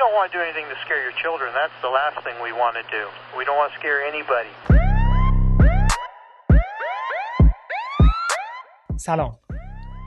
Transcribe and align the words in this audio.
don't 0.00 0.14
want 0.16 0.26
to 0.32 0.34
do 0.38 0.42
anything 0.46 0.66
to 0.72 0.78
scare 0.84 1.02
your 1.06 1.16
children. 1.22 1.48
That's 1.60 1.78
the 1.86 1.92
last 2.00 2.16
thing 2.24 2.36
we 2.48 2.52
want 2.62 2.74
to 2.80 2.84
do. 2.96 3.02
We 3.38 3.42
don't 3.46 3.58
want 3.60 3.70
to 3.72 3.78
scare 3.80 3.98
anybody. 4.12 4.52
سلام 8.96 9.38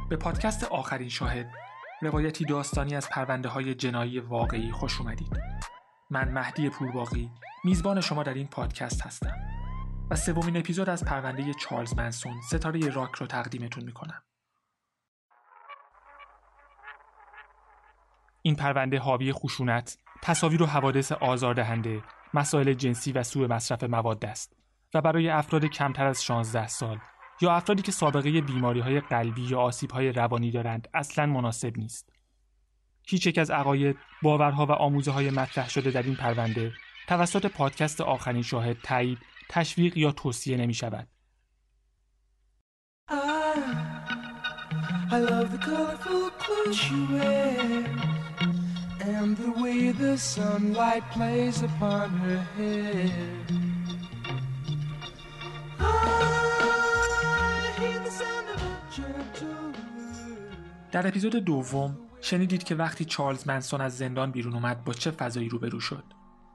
به 0.10 0.18
پادکست 0.18 0.64
آخرین 0.64 1.10
شاهد 1.10 1.52
روایتی 2.02 2.46
داستانی 2.46 2.96
از 2.96 3.10
پرونده 3.10 3.50
های 3.50 3.75
جنایی 3.75 4.20
واقعی 4.20 4.71
خوش 4.71 5.02
اومدید 5.02 5.42
من 6.10 6.30
مهدی 6.30 6.70
پورباقی 6.70 7.32
میزبان 7.64 8.02
شما 8.02 8.23
در 8.23 8.34
این 8.34 8.48
پادکست 8.48 9.05
هستم 9.05 9.36
و 10.12 10.16
سومین 10.16 10.57
اپیزود 10.57 10.89
از 10.89 11.05
پرونده 11.05 11.54
چارلز 11.54 11.98
منسون 11.98 12.41
ستاره 12.50 12.89
راک 12.89 13.12
رو 13.12 13.28
تقدیمتون 13.28 13.84
می‌کنم 13.84 14.23
این 18.46 18.55
پرونده 18.55 19.00
حاوی 19.00 19.33
خشونت، 19.33 19.97
تصاویر 20.21 20.64
و 20.64 20.65
حوادث 20.65 21.11
آزاردهنده، 21.11 22.04
مسائل 22.33 22.74
جنسی 22.74 23.11
و 23.11 23.24
سوء 23.24 23.47
مصرف 23.47 23.83
مواد 23.83 24.25
است 24.25 24.56
و 24.93 25.02
برای 25.02 25.29
افراد 25.29 25.66
کمتر 25.66 26.06
از 26.06 26.24
16 26.24 26.68
سال 26.68 27.00
یا 27.42 27.54
افرادی 27.54 27.82
که 27.82 27.92
سابقه 27.92 28.42
بیماری 28.42 28.79
های 28.79 29.00
قلبی 29.00 29.42
یا 29.42 29.60
آسیب 29.60 29.92
های 29.92 30.11
روانی 30.11 30.52
دارند 30.52 30.88
اصلا 30.93 31.25
مناسب 31.25 31.78
نیست. 31.78 32.09
هیچ 33.08 33.28
یک 33.28 33.38
از 33.38 33.52
عقاید، 33.52 33.97
باورها 34.22 34.66
و 34.66 34.72
آموزه 34.72 35.11
های 35.11 35.30
مطرح 35.30 35.69
شده 35.69 35.91
در 35.91 36.03
این 36.03 36.16
پرونده 36.16 36.72
توسط 37.08 37.45
پادکست 37.45 38.02
آخرین 38.02 38.41
شاهد 38.41 38.78
تایید، 38.83 39.19
تشویق 39.50 39.97
یا 39.97 40.11
توصیه 40.11 40.58
نمی 40.58 40.73
شود. 40.73 41.08
I 45.14 45.19
love 45.19 45.52
the 45.52 45.83
And 49.06 49.36
the 49.36 49.52
way 49.62 49.92
the 49.92 50.17
sunlight 50.17 51.03
plays 51.11 51.61
upon 51.61 52.09
her 52.23 52.41
hair. 52.58 53.11
در 60.92 61.08
اپیزود 61.08 61.36
دوم 61.36 61.97
شنیدید 62.22 62.64
که 62.64 62.75
وقتی 62.75 63.05
چارلز 63.05 63.47
منسون 63.47 63.81
از 63.81 63.97
زندان 63.97 64.31
بیرون 64.31 64.53
اومد 64.53 64.83
با 64.83 64.94
چه 64.94 65.11
فضایی 65.11 65.49
روبرو 65.49 65.80
شد؟ 65.80 66.03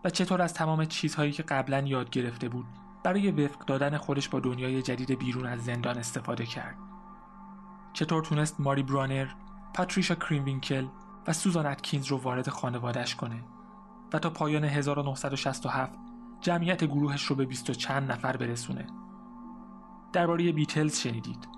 و 0.04 0.10
چطور 0.10 0.42
از 0.42 0.54
تمام 0.54 0.84
چیزهایی 0.84 1.32
که 1.32 1.42
قبلا 1.42 1.80
یاد 1.80 2.10
گرفته 2.10 2.48
بود 2.48 2.66
برای 3.04 3.30
وفق 3.30 3.64
دادن 3.64 3.96
خودش 3.96 4.28
با 4.28 4.40
دنیای 4.40 4.82
جدید 4.82 5.18
بیرون 5.18 5.46
از 5.46 5.64
زندان 5.64 5.98
استفاده 5.98 6.46
کرد؟ 6.46 6.76
چطور 7.92 8.22
تونست 8.22 8.60
ماری 8.60 8.82
برانر، 8.82 9.28
پاتریشا 9.74 10.14
کرنوینکل 10.14 10.86
و 11.26 11.32
سوزان 11.32 11.66
اتکینز 11.66 12.06
رو 12.06 12.16
وارد 12.16 12.48
خانوادش 12.48 13.14
کنه 13.14 13.44
و 14.12 14.18
تا 14.18 14.30
پایان 14.30 14.64
1967 14.64 15.92
جمعیت 16.40 16.84
گروهش 16.84 17.24
رو 17.24 17.36
به 17.36 17.44
بیست 17.44 17.70
و 17.70 17.74
چند 17.74 18.12
نفر 18.12 18.36
برسونه. 18.36 18.86
درباره 20.12 20.52
بیتلز 20.52 20.98
شنیدید. 20.98 21.48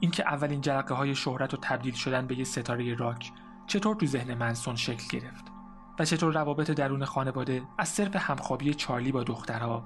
اینکه 0.00 0.24
اولین 0.26 0.60
جرقه 0.60 0.94
های 0.94 1.14
شهرت 1.14 1.54
و 1.54 1.56
تبدیل 1.56 1.94
شدن 1.94 2.26
به 2.26 2.38
یه 2.38 2.44
ستاره 2.44 2.94
راک 2.94 3.32
چطور 3.66 3.96
تو 3.96 4.06
ذهن 4.06 4.34
منسون 4.34 4.76
شکل 4.76 5.18
گرفت 5.18 5.44
و 5.98 6.04
چطور 6.04 6.34
روابط 6.34 6.70
درون 6.70 7.04
خانواده 7.04 7.62
از 7.78 7.88
صرف 7.88 8.16
همخوابی 8.16 8.74
چارلی 8.74 9.12
با 9.12 9.22
دخترها 9.22 9.82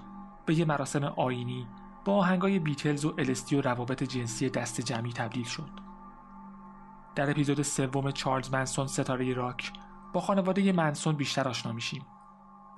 به 0.46 0.54
یه 0.54 0.64
مراسم 0.64 1.04
آیینی 1.04 1.66
با 2.04 2.16
آهنگای 2.16 2.58
بیتلز 2.58 3.04
و 3.04 3.14
الستی 3.18 3.56
و 3.56 3.60
روابط 3.60 4.02
جنسی 4.02 4.50
دست 4.50 4.80
جمعی 4.80 5.12
تبدیل 5.12 5.44
شد. 5.44 5.70
در 7.16 7.30
اپیزود 7.30 7.62
سوم 7.62 8.10
چارلز 8.10 8.52
منسون 8.52 8.86
ستاره 8.86 9.34
راک 9.34 9.72
با 10.12 10.20
خانواده 10.20 10.72
منسون 10.72 11.16
بیشتر 11.16 11.48
آشنا 11.48 11.72
میشیم 11.72 12.02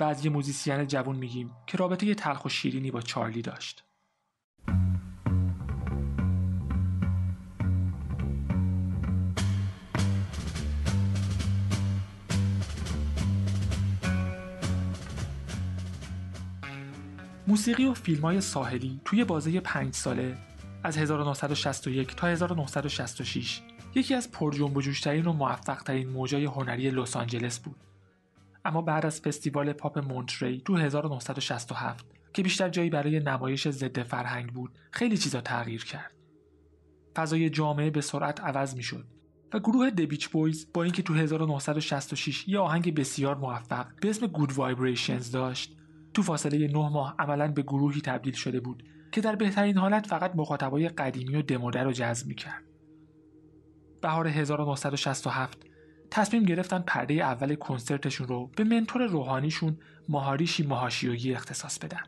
و 0.01 0.05
از 0.05 0.25
یه 0.25 0.31
موزیسین 0.31 0.87
جوون 0.87 1.17
میگیم 1.17 1.51
که 1.67 1.79
رابطه 1.79 2.15
تلخ 2.15 2.45
و 2.45 2.49
شیرینی 2.49 2.91
با 2.91 3.01
چارلی 3.01 3.43
داشت. 3.43 3.85
موسیقی 17.47 17.87
و 17.87 17.95
فیلم 17.95 18.23
های 18.23 18.41
ساحلی 18.41 19.01
توی 19.05 19.25
بازه 19.25 19.61
پنج 19.61 19.95
ساله 19.95 20.39
از 20.83 20.99
1961 20.99 22.17
تا 22.17 22.27
1966 22.27 23.63
یکی 23.95 24.15
از 24.15 24.31
پرجنب 24.31 24.77
و 24.77 24.81
جوشترین 24.81 25.27
و 25.27 25.33
موفقترین 25.33 26.09
موجای 26.09 26.45
هنری 26.45 26.91
لس 26.91 27.17
آنجلس 27.17 27.59
بود. 27.59 27.77
اما 28.65 28.83
بعد 28.83 29.07
از 29.07 29.21
فستیوال 29.21 29.73
پاپ 29.73 29.99
مونتری 29.99 30.63
تو 30.65 30.77
1967 30.77 32.07
که 32.33 32.43
بیشتر 32.43 32.69
جایی 32.69 32.91
برای 32.91 33.21
نمایش 33.21 33.69
ضد 33.69 34.03
فرهنگ 34.03 34.53
بود 34.53 34.79
خیلی 34.91 35.19
چیزا 35.19 35.41
تغییر 35.41 35.85
کرد. 35.85 36.13
فضای 37.17 37.51
جامعه 37.51 37.91
به 37.91 38.01
سرعت 38.01 38.41
عوض 38.41 38.77
می 38.77 38.83
شد 38.83 39.05
و 39.53 39.59
گروه 39.59 39.91
The 39.91 40.05
Beach 40.05 40.29
Boys 40.29 40.67
با 40.75 40.83
اینکه 40.83 41.03
تو 41.03 41.15
1966 41.15 42.49
یه 42.49 42.59
آهنگ 42.59 42.95
بسیار 42.95 43.37
موفق 43.37 43.87
به 44.01 44.11
اسم 44.11 44.27
Good 44.27 44.53
Vibrations 44.53 45.31
داشت 45.31 45.77
تو 46.15 46.23
فاصله 46.23 46.67
نه 46.67 46.89
ماه 46.89 47.15
عملا 47.19 47.49
به 47.49 47.63
گروهی 47.63 48.01
تبدیل 48.01 48.35
شده 48.35 48.61
بود 48.61 48.83
که 49.13 49.21
در 49.21 49.37
بهترین 49.37 49.79
حالت 49.79 50.07
فقط 50.07 50.33
مخاطبای 50.37 50.89
قدیمی 50.89 51.37
و 51.37 51.43
دموده 51.43 51.83
رو 51.83 51.93
جذب 51.93 52.27
می‌کرد. 52.27 52.68
بهار 54.01 54.29
1967 54.29 55.59
تصمیم 56.11 56.43
گرفتن 56.43 56.79
پرده 56.79 57.15
اول 57.15 57.55
کنسرتشون 57.55 58.29
رو 58.29 58.51
به 58.57 58.65
منتور 58.65 59.07
روحانیشون 59.07 59.79
ماهاریشی 60.09 60.63
ماهاشیویی 60.63 61.35
اختصاص 61.35 61.79
بدن. 61.79 62.03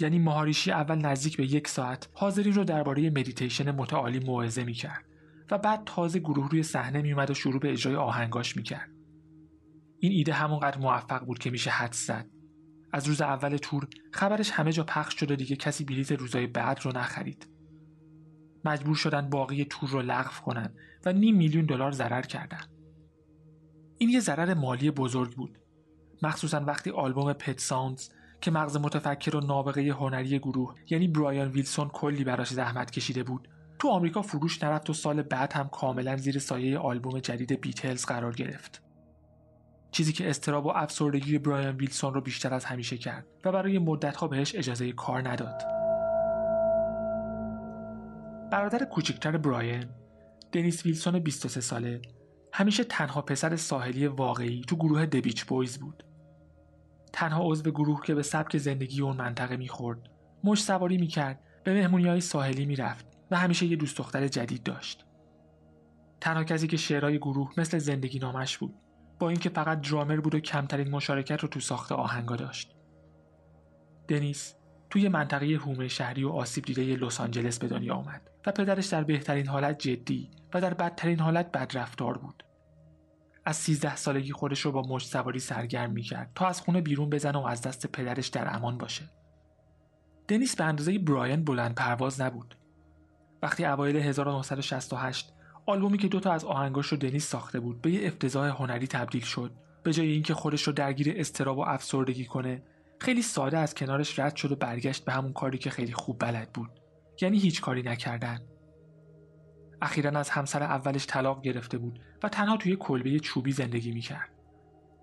یعنی 0.00 0.18
ماهاریشی 0.18 0.72
اول 0.72 0.98
نزدیک 0.98 1.36
به 1.36 1.52
یک 1.54 1.68
ساعت 1.68 2.08
حاضرین 2.14 2.54
رو 2.54 2.64
درباره 2.64 3.10
مدیتیشن 3.10 3.70
متعالی 3.70 4.18
موعظه 4.18 4.64
می‌کرد 4.64 5.04
و 5.50 5.58
بعد 5.58 5.82
تازه 5.86 6.18
گروه 6.18 6.50
روی 6.50 6.62
صحنه 6.62 7.02
میومد 7.02 7.30
و 7.30 7.34
شروع 7.34 7.60
به 7.60 7.72
اجرای 7.72 7.96
آهنگاش 7.96 8.56
می‌کرد. 8.56 8.90
این 9.98 10.12
ایده 10.12 10.32
همونقدر 10.32 10.78
موفق 10.78 11.24
بود 11.24 11.38
که 11.38 11.50
میشه 11.50 11.70
حدس 11.70 11.92
زد 11.92 12.26
از 12.92 13.06
روز 13.06 13.20
اول 13.20 13.56
تور 13.56 13.88
خبرش 14.12 14.50
همه 14.50 14.72
جا 14.72 14.84
پخش 14.84 15.20
شد 15.20 15.30
و 15.30 15.36
دیگه 15.36 15.56
کسی 15.56 15.84
بلیت 15.84 16.12
روزای 16.12 16.46
بعد 16.46 16.80
رو 16.82 16.92
نخرید. 16.92 17.49
مجبور 18.64 18.94
شدن 18.94 19.30
باقی 19.30 19.64
تور 19.64 19.90
رو 19.90 20.02
لغو 20.02 20.44
کنن 20.44 20.74
و 21.04 21.12
نیم 21.12 21.36
میلیون 21.36 21.66
دلار 21.66 21.92
ضرر 21.92 22.22
کردن. 22.22 22.60
این 23.98 24.10
یه 24.10 24.20
ضرر 24.20 24.54
مالی 24.54 24.90
بزرگ 24.90 25.36
بود. 25.36 25.58
مخصوصا 26.22 26.60
وقتی 26.60 26.90
آلبوم 26.90 27.32
Pet 27.32 27.60
Sounds 27.60 28.08
که 28.40 28.50
مغز 28.50 28.76
متفکر 28.76 29.36
و 29.36 29.40
نابغه 29.40 29.92
هنری 29.92 30.38
گروه 30.38 30.74
یعنی 30.90 31.08
برایان 31.08 31.48
ویلسون 31.48 31.88
کلی 31.88 32.24
براش 32.24 32.48
زحمت 32.48 32.90
کشیده 32.90 33.22
بود 33.22 33.48
تو 33.78 33.88
آمریکا 33.88 34.22
فروش 34.22 34.62
نرفت 34.62 34.90
و 34.90 34.92
سال 34.92 35.22
بعد 35.22 35.52
هم 35.52 35.68
کاملا 35.68 36.16
زیر 36.16 36.38
سایه 36.38 36.78
آلبوم 36.78 37.18
جدید 37.18 37.60
بیتلز 37.60 38.04
قرار 38.04 38.32
گرفت. 38.32 38.82
چیزی 39.90 40.12
که 40.12 40.30
استراب 40.30 40.66
و 40.66 40.68
افسردگی 40.68 41.38
برایان 41.38 41.76
ویلسون 41.76 42.14
رو 42.14 42.20
بیشتر 42.20 42.54
از 42.54 42.64
همیشه 42.64 42.98
کرد 42.98 43.26
و 43.44 43.52
برای 43.52 43.78
مدتها 43.78 44.28
بهش 44.28 44.54
اجازه 44.54 44.92
کار 44.92 45.28
نداد. 45.28 45.79
برادر 48.50 48.84
کوچکتر 48.84 49.36
براین، 49.36 49.84
دنیس 50.52 50.86
ویلسون 50.86 51.18
23 51.18 51.60
ساله، 51.60 52.02
همیشه 52.52 52.84
تنها 52.84 53.22
پسر 53.22 53.56
ساحلی 53.56 54.06
واقعی 54.06 54.62
تو 54.68 54.76
گروه 54.76 55.06
دبیچ 55.06 55.44
بویز 55.44 55.78
بود. 55.78 56.04
تنها 57.12 57.42
عضو 57.44 57.70
گروه 57.70 58.02
که 58.02 58.14
به 58.14 58.22
سبک 58.22 58.58
زندگی 58.58 59.00
اون 59.00 59.16
منطقه 59.16 59.56
می‌خورد، 59.56 60.10
مش 60.44 60.62
سواری 60.62 60.98
می‌کرد، 60.98 61.40
به 61.64 61.74
مهمونی 61.74 62.08
های 62.08 62.20
ساحلی 62.20 62.66
می‌رفت 62.66 63.06
و 63.30 63.36
همیشه 63.36 63.66
یه 63.66 63.76
دوست 63.76 63.98
دختر 63.98 64.28
جدید 64.28 64.62
داشت. 64.62 65.04
تنها 66.20 66.44
کسی 66.44 66.66
که 66.66 66.76
شعرهای 66.76 67.18
گروه 67.18 67.52
مثل 67.56 67.78
زندگی 67.78 68.18
نامش 68.18 68.58
بود 68.58 68.74
با 69.18 69.28
اینکه 69.28 69.48
فقط 69.48 69.80
درامر 69.80 70.20
بود 70.20 70.34
و 70.34 70.40
کمترین 70.40 70.90
مشارکت 70.90 71.40
رو 71.40 71.48
تو 71.48 71.60
ساخت 71.60 71.92
آهنگا 71.92 72.36
داشت. 72.36 72.76
دنیس 74.08 74.54
توی 74.90 75.08
منطقه 75.08 75.46
هومه 75.46 75.88
شهری 75.88 76.24
و 76.24 76.28
آسیب 76.28 76.64
دیده 76.64 76.82
لس 76.82 77.20
آنجلس 77.20 77.58
به 77.58 77.68
دنیا 77.68 77.94
آمد 77.94 78.29
و 78.46 78.52
پدرش 78.52 78.86
در 78.86 79.04
بهترین 79.04 79.46
حالت 79.46 79.78
جدی 79.78 80.30
و 80.54 80.60
در 80.60 80.74
بدترین 80.74 81.20
حالت 81.20 81.52
بدرفتار 81.52 82.18
بود. 82.18 82.44
از 83.44 83.56
13 83.56 83.96
سالگی 83.96 84.32
خودش 84.32 84.60
رو 84.60 84.72
با 84.72 84.82
مشت 84.82 85.08
سواری 85.08 85.38
سرگرم 85.38 85.90
می‌کرد 85.90 86.30
تا 86.34 86.46
از 86.46 86.60
خونه 86.60 86.80
بیرون 86.80 87.10
بزنه 87.10 87.38
و 87.38 87.46
از 87.46 87.62
دست 87.62 87.86
پدرش 87.86 88.28
در 88.28 88.56
امان 88.56 88.78
باشه. 88.78 89.10
دنیس 90.28 90.56
به 90.56 90.64
اندازه 90.64 90.98
براین 90.98 91.44
بلند 91.44 91.74
پرواز 91.74 92.20
نبود. 92.20 92.56
وقتی 93.42 93.64
اوایل 93.64 93.96
1968 93.96 95.32
آلبومی 95.66 95.98
که 95.98 96.08
دوتا 96.08 96.32
از 96.32 96.44
آهنگاش 96.44 96.86
رو 96.86 96.96
دنیس 96.96 97.28
ساخته 97.28 97.60
بود 97.60 97.82
به 97.82 97.90
یه 97.90 98.06
افتضاح 98.06 98.48
هنری 98.48 98.86
تبدیل 98.86 99.22
شد 99.22 99.52
به 99.82 99.92
جای 99.92 100.12
اینکه 100.12 100.34
خودش 100.34 100.62
رو 100.62 100.72
درگیر 100.72 101.14
استراب 101.16 101.58
و 101.58 101.60
افسردگی 101.60 102.24
کنه 102.24 102.62
خیلی 102.98 103.22
ساده 103.22 103.58
از 103.58 103.74
کنارش 103.74 104.18
رد 104.18 104.36
شد 104.36 104.52
و 104.52 104.56
برگشت 104.56 105.04
به 105.04 105.12
همون 105.12 105.32
کاری 105.32 105.58
که 105.58 105.70
خیلی 105.70 105.92
خوب 105.92 106.18
بلد 106.18 106.52
بود 106.52 106.70
یعنی 107.20 107.38
هیچ 107.38 107.60
کاری 107.60 107.82
نکردن 107.82 108.40
اخیرا 109.82 110.18
از 110.18 110.30
همسر 110.30 110.62
اولش 110.62 111.06
طلاق 111.06 111.42
گرفته 111.42 111.78
بود 111.78 112.00
و 112.22 112.28
تنها 112.28 112.56
توی 112.56 112.76
کلبه 112.76 113.18
چوبی 113.18 113.52
زندگی 113.52 113.92
می‌کرد 113.92 114.30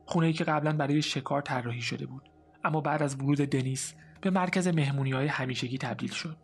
خونه 0.06 0.28
ای 0.28 0.34
که 0.34 0.44
قبلا 0.44 0.74
برای 0.74 1.02
شکار 1.02 1.42
طراحی 1.42 1.82
شده 1.82 2.06
بود 2.06 2.30
اما 2.64 2.82
بعد 2.82 3.04
از 3.04 3.16
ورود 3.16 3.38
دنیس 3.38 3.94
به 4.22 4.30
مرکز 4.30 4.68
مهمونی 4.68 5.12
های 5.12 5.28
همیشگی 5.28 5.78
تبدیل 5.78 6.12
شد 6.12 6.38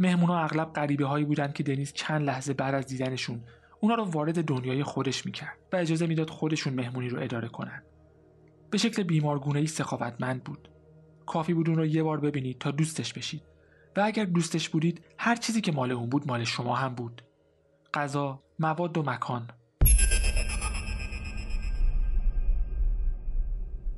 مهمونا 0.00 0.38
اغلب 0.38 0.72
غریبه 0.72 1.06
هایی 1.06 1.24
بودند 1.24 1.52
که 1.54 1.62
دنیس 1.62 1.92
چند 1.92 2.22
لحظه 2.22 2.54
بعد 2.54 2.74
از 2.74 2.86
دیدنشون 2.86 3.44
اونا 3.80 3.94
رو 3.94 4.04
وارد 4.04 4.44
دنیای 4.44 4.82
خودش 4.82 5.26
می‌کرد 5.26 5.58
و 5.72 5.76
اجازه 5.76 6.06
می‌داد 6.06 6.30
خودشون 6.30 6.74
مهمونی 6.74 7.08
رو 7.08 7.22
اداره 7.22 7.48
کنند. 7.48 7.82
به 8.70 8.78
شکل 8.78 9.02
بیمارگونه 9.02 9.58
ای 9.58 9.66
سخاوتمند 9.66 10.44
بود. 10.44 10.68
کافی 11.26 11.54
بود 11.54 11.68
اون 11.68 11.78
رو 11.78 11.86
یه 11.86 12.02
بار 12.02 12.20
ببینید 12.20 12.58
تا 12.58 12.70
دوستش 12.70 13.12
بشید 13.12 13.51
و 13.96 14.00
اگر 14.00 14.24
دوستش 14.24 14.68
بودید 14.68 15.04
هر 15.18 15.36
چیزی 15.36 15.60
که 15.60 15.72
مال 15.72 15.92
اون 15.92 16.08
بود 16.08 16.26
مال 16.26 16.44
شما 16.44 16.76
هم 16.76 16.94
بود. 16.94 17.22
غذا، 17.94 18.42
مواد 18.58 18.98
و 18.98 19.02
مکان. 19.02 19.50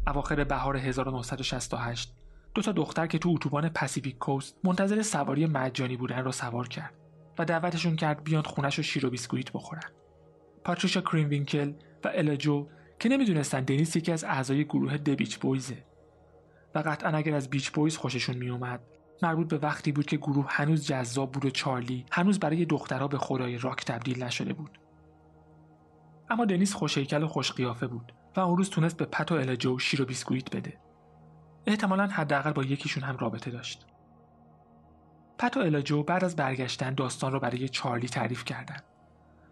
اواخر 0.06 0.44
بهار 0.44 0.76
1968 0.76 2.14
دو 2.54 2.62
تا 2.62 2.72
دختر 2.72 3.06
که 3.06 3.18
تو 3.18 3.28
اتوبان 3.28 3.68
پسیفیک 3.68 4.18
کوست 4.18 4.56
منتظر 4.64 5.02
سواری 5.02 5.46
مجانی 5.46 5.96
بودن 5.96 6.18
رو 6.18 6.32
سوار 6.32 6.68
کرد 6.68 6.94
و 7.38 7.44
دعوتشون 7.44 7.96
کرد 7.96 8.24
بیان 8.24 8.42
خونش 8.42 8.78
و 8.78 8.82
شیر 8.82 9.06
و 9.06 9.10
بیسکویت 9.10 9.52
بخورن. 9.52 9.90
پاتریشا 10.64 11.00
کرنوینکل 11.00 11.72
و 12.04 12.10
الا 12.14 12.32
جو 12.32 12.66
که 12.98 13.08
نمی‌دونستن 13.08 13.60
دنیس 13.60 13.96
یکی 13.96 14.12
از 14.12 14.24
اعضای 14.24 14.64
گروه 14.64 14.96
The 14.96 15.12
Beach 15.12 15.38
Boys 15.38 15.75
ه 15.75 15.84
و 16.74 16.78
قطعا 16.78 17.10
اگر 17.10 17.34
از 17.34 17.50
Beach 17.50 17.70
Boys 17.70 17.96
خوششون 17.96 18.36
میومد 18.36 18.80
مربوط 19.22 19.48
به 19.48 19.58
وقتی 19.58 19.92
بود 19.92 20.06
که 20.06 20.16
گروه 20.16 20.46
هنوز 20.48 20.86
جذاب 20.86 21.32
بود 21.32 21.44
و 21.44 21.50
چارلی 21.50 22.06
هنوز 22.12 22.38
برای 22.38 22.64
دخترها 22.64 23.08
به 23.08 23.18
خدای 23.18 23.58
راک 23.58 23.84
تبدیل 23.84 24.22
نشده 24.22 24.52
بود. 24.52 24.78
اما 26.30 26.44
دنیس 26.44 26.74
خوشیکل 26.74 27.22
و 27.22 27.28
خوش 27.28 27.52
قیافه 27.52 27.86
بود 27.86 28.12
و 28.36 28.40
اون 28.40 28.56
روز 28.56 28.70
تونست 28.70 28.96
به 28.96 29.04
پت 29.04 29.32
و 29.32 29.34
الجو 29.34 29.78
شیر 29.78 30.02
و 30.02 30.04
بیسکویت 30.04 30.56
بده. 30.56 30.78
احتمالا 31.66 32.06
حداقل 32.06 32.52
با 32.52 32.64
یکیشون 32.64 33.02
هم 33.02 33.16
رابطه 33.16 33.50
داشت. 33.50 33.86
پت 35.38 35.56
و 35.56 35.60
الجو 35.60 36.02
بعد 36.02 36.24
از 36.24 36.36
برگشتن 36.36 36.94
داستان 36.94 37.32
رو 37.32 37.40
برای 37.40 37.68
چارلی 37.68 38.08
تعریف 38.08 38.44
کردن. 38.44 38.80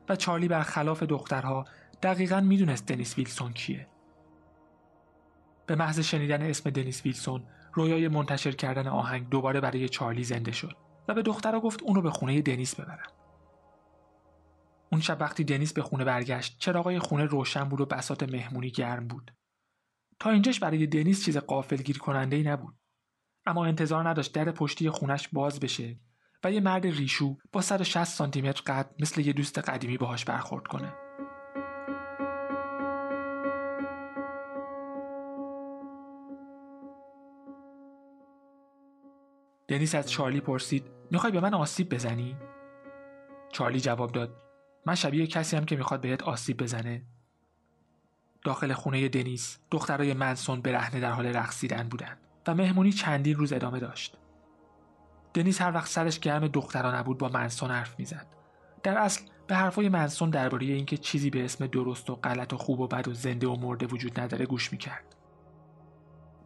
و 0.08 0.16
چارلی 0.16 0.48
برخلاف 0.48 1.02
دخترها 1.02 1.64
دقیقا 2.02 2.40
می‌دونست 2.40 2.86
دنیس 2.86 3.18
ویلسون 3.18 3.52
کیه. 3.52 3.86
به 5.66 5.76
محض 5.76 6.00
شنیدن 6.00 6.42
اسم 6.42 6.70
دنیس 6.70 7.04
ویلسون 7.04 7.42
رویای 7.72 8.08
منتشر 8.08 8.52
کردن 8.52 8.86
آهنگ 8.86 9.28
دوباره 9.28 9.60
برای 9.60 9.88
چارلی 9.88 10.24
زنده 10.24 10.52
شد 10.52 10.76
و 11.08 11.14
به 11.14 11.22
دخترها 11.22 11.60
گفت 11.60 11.82
اونو 11.82 12.02
به 12.02 12.10
خونه 12.10 12.42
دنیس 12.42 12.74
ببرن 12.74 13.06
اون 14.92 15.00
شب 15.00 15.16
وقتی 15.20 15.44
دنیس 15.44 15.72
به 15.72 15.82
خونه 15.82 16.04
برگشت 16.04 16.58
چراغای 16.58 16.98
خونه 16.98 17.24
روشن 17.24 17.64
بود 17.64 17.80
و 17.80 17.86
بسات 17.86 18.22
مهمونی 18.22 18.70
گرم 18.70 19.08
بود. 19.08 19.34
تا 20.20 20.30
اینجاش 20.30 20.60
برای 20.60 20.86
دنیس 20.86 21.24
چیز 21.24 21.36
قافلگیر 21.36 21.98
کننده 21.98 22.36
ای 22.36 22.42
نبود. 22.42 22.74
اما 23.46 23.66
انتظار 23.66 24.08
نداشت 24.08 24.34
در 24.34 24.50
پشتی 24.50 24.90
خونش 24.90 25.28
باز 25.28 25.60
بشه 25.60 26.00
و 26.44 26.52
یه 26.52 26.60
مرد 26.60 26.86
ریشو 26.86 27.36
با 27.52 27.60
160 27.60 28.04
سانتی 28.04 28.42
متر 28.42 28.62
قد 28.66 28.90
مثل 28.98 29.20
یه 29.20 29.32
دوست 29.32 29.58
قدیمی 29.58 29.96
باهاش 29.98 30.24
برخورد 30.24 30.66
کنه. 30.66 31.01
دنیس 39.68 39.94
از 39.94 40.10
چارلی 40.10 40.40
پرسید 40.40 40.90
می‌خوای 41.10 41.32
به 41.32 41.40
من 41.40 41.54
آسیب 41.54 41.94
بزنی؟ 41.94 42.36
چارلی 43.52 43.80
جواب 43.80 44.12
داد 44.12 44.36
من 44.86 44.94
شبیه 44.94 45.26
کسی 45.26 45.56
هم 45.56 45.64
که 45.64 45.76
می‌خواد 45.76 46.00
بهت 46.00 46.22
آسیب 46.22 46.62
بزنه. 46.62 47.02
داخل 48.44 48.72
خونه 48.72 49.08
دنیس 49.08 49.58
دخترای 49.70 50.14
منسون 50.14 50.60
برهنه 50.60 51.00
در 51.00 51.10
حال 51.10 51.26
رقصیدن 51.26 51.88
بودند 51.88 52.18
و 52.46 52.54
مهمونی 52.54 52.92
چندین 52.92 53.36
روز 53.36 53.52
ادامه 53.52 53.80
داشت. 53.80 54.18
دنیس 55.34 55.62
هر 55.62 55.74
وقت 55.74 55.88
سرش 55.88 56.20
گرم 56.20 56.48
دخترا 56.48 56.98
نبود 56.98 57.18
با 57.18 57.28
منسون 57.28 57.70
حرف 57.70 57.98
می‌زد. 57.98 58.26
در 58.82 58.98
اصل 58.98 59.22
به 59.46 59.54
حرفای 59.54 59.88
منسون 59.88 60.30
درباره 60.30 60.66
اینکه 60.66 60.96
چیزی 60.96 61.30
به 61.30 61.44
اسم 61.44 61.66
درست 61.66 62.10
و 62.10 62.14
غلط 62.14 62.52
و 62.52 62.56
خوب 62.56 62.80
و 62.80 62.86
بد 62.86 63.08
و 63.08 63.14
زنده 63.14 63.46
و 63.46 63.56
مرده 63.56 63.86
وجود 63.86 64.20
نداره 64.20 64.46
گوش 64.46 64.72
می‌کرد. 64.72 65.16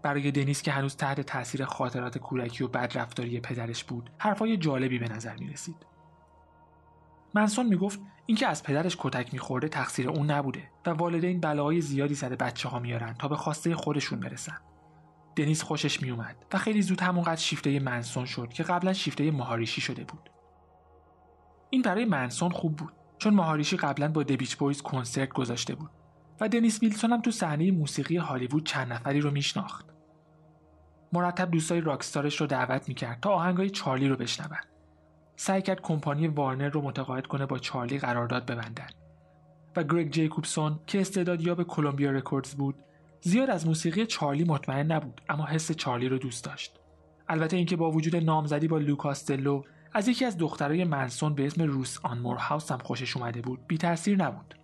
برای 0.07 0.31
دنیس 0.31 0.63
که 0.63 0.73
هنوز 0.73 0.97
تحت 0.97 1.21
تاثیر 1.21 1.65
خاطرات 1.65 2.19
کودکی 2.19 2.65
و 2.65 2.69
بدرفتاری 2.69 3.41
پدرش 3.41 3.85
بود 3.85 4.11
حرفای 4.19 4.57
جالبی 4.57 4.99
به 4.99 5.09
نظر 5.09 5.37
می 5.37 5.49
رسید 5.49 5.77
منسون 7.35 7.67
می‌گفت 7.67 8.01
اینکه 8.27 8.47
از 8.47 8.63
پدرش 8.63 8.97
کتک 9.01 9.33
میخورده 9.33 9.69
تقصیر 9.69 10.09
اون 10.09 10.31
نبوده 10.31 10.71
و 10.87 10.91
والدین 10.91 11.41
بلاهای 11.41 11.81
زیادی 11.81 12.15
سر 12.15 12.29
بچه 12.29 12.69
ها 12.69 12.79
میارن 12.79 13.15
تا 13.15 13.29
به 13.29 13.37
خواسته 13.37 13.75
خودشون 13.75 14.21
برسن. 14.21 14.59
دنیس 15.37 15.63
خوشش 15.63 16.03
میومد 16.03 16.37
و 16.53 16.59
خیلی 16.59 16.83
زود 16.83 17.01
همونقدر 17.01 17.41
شیفته 17.41 17.81
منسون 17.81 18.25
شد 18.25 18.49
که 18.49 18.63
قبلا 18.63 18.93
شیفته 18.93 19.31
مهاریشی 19.31 19.81
شده 19.81 20.05
بود. 20.05 20.31
این 21.71 21.83
برای 21.83 22.05
منسون 22.05 22.51
خوب 22.51 22.77
بود 22.77 22.93
چون 23.19 23.35
مهاریشی 23.35 23.77
قبلا 23.77 24.09
با 24.09 24.23
دبیچ 24.23 24.57
بویز 24.57 24.83
کنسرت 24.83 25.29
گذاشته 25.29 25.75
بود 25.75 25.91
و 26.41 26.49
دنیس 26.49 26.83
ویلسون 26.83 27.13
هم 27.13 27.21
تو 27.21 27.31
صحنه 27.31 27.71
موسیقی 27.71 28.17
هالیوود 28.17 28.67
چند 28.67 28.93
نفری 28.93 29.21
رو 29.21 29.31
میشناخت. 29.31 29.96
مرتب 31.13 31.51
دوستای 31.51 31.81
راکستارش 31.81 32.41
رو 32.41 32.47
دعوت 32.47 32.89
می‌کرد 32.89 33.21
تا 33.21 33.31
آهنگای 33.31 33.71
چارلی 33.71 34.09
رو 34.09 34.17
بشنون. 34.17 34.59
سعی 35.37 35.63
کرد 35.63 35.81
کمپانی 35.81 36.29
وارنر 36.29 36.69
رو 36.69 36.83
متقاعد 36.83 37.27
کنه 37.27 37.47
با 37.47 37.59
چارلی 37.59 37.99
قرارداد 37.99 38.47
ببندن. 38.47 38.89
و 39.77 39.83
گرگ 39.83 40.11
جیکوبسون 40.11 40.81
که 40.87 41.01
استعداد 41.01 41.41
یاب 41.41 41.65
Columbia 41.65 42.11
Records 42.11 42.55
بود 42.55 42.75
زیاد 43.21 43.51
از 43.51 43.67
موسیقی 43.67 44.07
چارلی 44.07 44.45
مطمئن 44.45 44.93
نبود 44.93 45.21
اما 45.29 45.47
حس 45.47 45.73
چارلی 45.73 46.09
رو 46.09 46.19
دوست 46.19 46.45
داشت. 46.45 46.81
البته 47.29 47.57
اینکه 47.57 47.77
با 47.77 47.91
وجود 47.91 48.17
نامزدی 48.17 48.69
با 48.69 48.79
لو 48.79 49.00
کاستلو 49.00 49.63
از 49.93 50.09
یکی 50.09 50.25
از 50.25 50.39
دخترای 50.39 50.85
منسون 50.85 51.35
به 51.35 51.47
اسم 51.47 51.63
روث 51.63 51.99
آن 52.03 52.19
مورهاوس 52.19 52.73
هم 52.73 52.79
خوشش 52.79 53.17
اومده 53.17 53.41
بود 53.41 53.67
بی 53.67 53.79
تاثیر 53.79 54.17
نبود. 54.17 54.55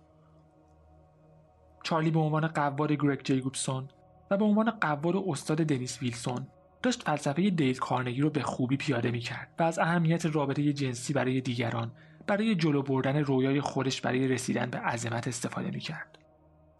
چارلی 1.83 2.11
به 2.11 2.19
عنوان 2.19 2.47
گوروی 2.47 2.95
گرگ 2.95 3.23
جیکوبسون 3.23 3.87
و 4.33 4.37
به 4.37 4.45
عنوان 4.45 4.71
گورو 4.71 5.23
استاد 5.27 5.57
دنیس 5.57 6.01
ویلسون 6.01 6.47
داشت 6.83 7.03
فلسفه 7.03 7.49
دیل 7.49 7.77
کارنگی 7.77 8.21
رو 8.21 8.29
به 8.29 8.41
خوبی 8.41 8.77
پیاده 8.77 9.11
می‌کرد 9.11 9.47
و 9.59 9.63
از 9.63 9.79
اهمیت 9.79 10.25
رابطه 10.25 10.73
جنسی 10.73 11.13
برای 11.13 11.41
دیگران 11.41 11.91
برای 12.27 12.55
جلو 12.55 12.81
بردن 12.81 13.17
رویای 13.17 13.61
خودش 13.61 14.01
برای 14.01 14.27
رسیدن 14.27 14.69
به 14.69 14.77
عظمت 14.77 15.27
استفاده 15.27 15.71
می‌کرد. 15.71 16.19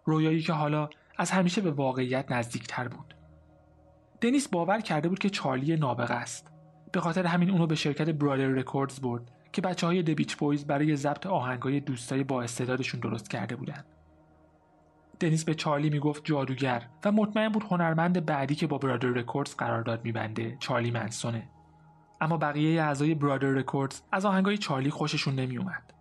رویایی 0.04 0.42
که 0.42 0.52
حالا 0.52 0.88
از 1.16 1.30
همیشه 1.30 1.60
به 1.60 1.70
واقعیت 1.70 2.32
نزدیکتر 2.32 2.88
بود. 2.88 3.14
دنیس 4.20 4.48
باور 4.48 4.80
کرده 4.80 5.08
بود 5.08 5.18
که 5.18 5.30
چارلی 5.30 5.76
نابغه 5.76 6.14
است. 6.14 6.50
به 6.92 7.00
خاطر 7.00 7.26
همین 7.26 7.50
اونو 7.50 7.66
به 7.66 7.74
شرکت 7.74 8.10
Brother 8.10 8.46
Records 8.46 9.00
برد 9.00 9.30
که 9.52 9.62
بچه 9.62 9.86
های 9.86 10.02
The 10.02 10.15
Beach 10.15 10.36
Boys 10.36 10.66
برای 10.66 10.96
ضبط 10.96 11.26
آهنگای 11.26 11.80
دوستای 11.80 12.24
با 12.24 12.42
استعدادشون 12.42 13.00
درست 13.00 13.30
کرده 13.30 13.56
بودند 13.56 13.84
دنیس 15.24 15.44
به 15.44 15.54
چارلی 15.54 15.90
می‌گفت 15.90 16.24
جادوگر 16.24 16.88
و 17.04 17.12
مطمئن 17.12 17.48
بود 17.48 17.64
هنرمند 17.70 18.26
بعدی 18.26 18.54
که 18.54 18.66
با 18.66 18.78
Brother 18.78 19.08
Records 19.08 19.56
قرارداد 19.56 20.04
میبنده 20.04 20.56
چارلی 20.60 20.90
منسونه. 20.90 21.48
اما 22.20 22.36
بقیه 22.36 22.82
اعضای 22.82 23.14
Brother 23.14 23.48
Records 23.48 24.00
از 24.12 24.24
آهنگای 24.24 24.58
چارلی 24.58 24.90
خوششون 24.90 25.34
نمیومد 25.34 25.92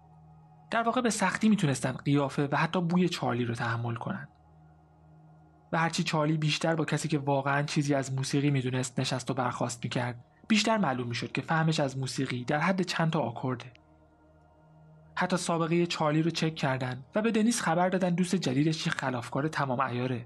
در 0.72 0.84
واقع 0.84 1.02
به 1.02 1.10
سختی 1.10 1.50
می‌تونستن 1.50 1.92
قیافه 1.92 2.48
و 2.52 2.56
حتی 2.56 2.82
بوی 2.82 3.10
چارلی 3.10 3.46
رو 3.46 3.56
تحمل 3.56 3.96
کنند 3.96 4.28
و 5.72 5.78
هرچی 5.78 6.04
چارلی 6.04 6.38
بیشتر 6.38 6.76
با 6.76 6.86
کسی 6.86 7.08
که 7.08 7.20
واقعا 7.20 7.64
چیزی 7.64 7.94
از 7.94 8.14
موسیقی 8.14 8.52
می‌دونست 8.52 9.00
نشست 9.00 9.32
و 9.32 9.34
برخواست 9.34 9.84
می‌کرد 9.84 10.26
بیشتر 10.48 10.78
معلوم 10.78 11.08
می‌شد 11.08 11.32
که 11.32 11.42
فهمش 11.42 11.80
از 11.80 11.98
موسیقی 11.98 12.44
در 12.44 12.60
حد 12.60 12.82
چند 12.82 13.12
تا 13.12 13.20
آکورده. 13.20 13.66
حتی 15.16 15.38
سابقه 15.38 15.86
چارلی 15.86 16.22
رو 16.22 16.32
چک 16.32 16.56
کردن 16.56 17.04
و 17.16 17.22
به 17.22 17.32
دنیس 17.32 17.62
خبر 17.62 17.90
دادن 17.90 18.10
دوست 18.10 18.36
جدیدش 18.36 18.88
یه 18.88 18.94
خلافکار 18.94 19.48
تمام 19.48 19.80
ایاره 19.80 20.26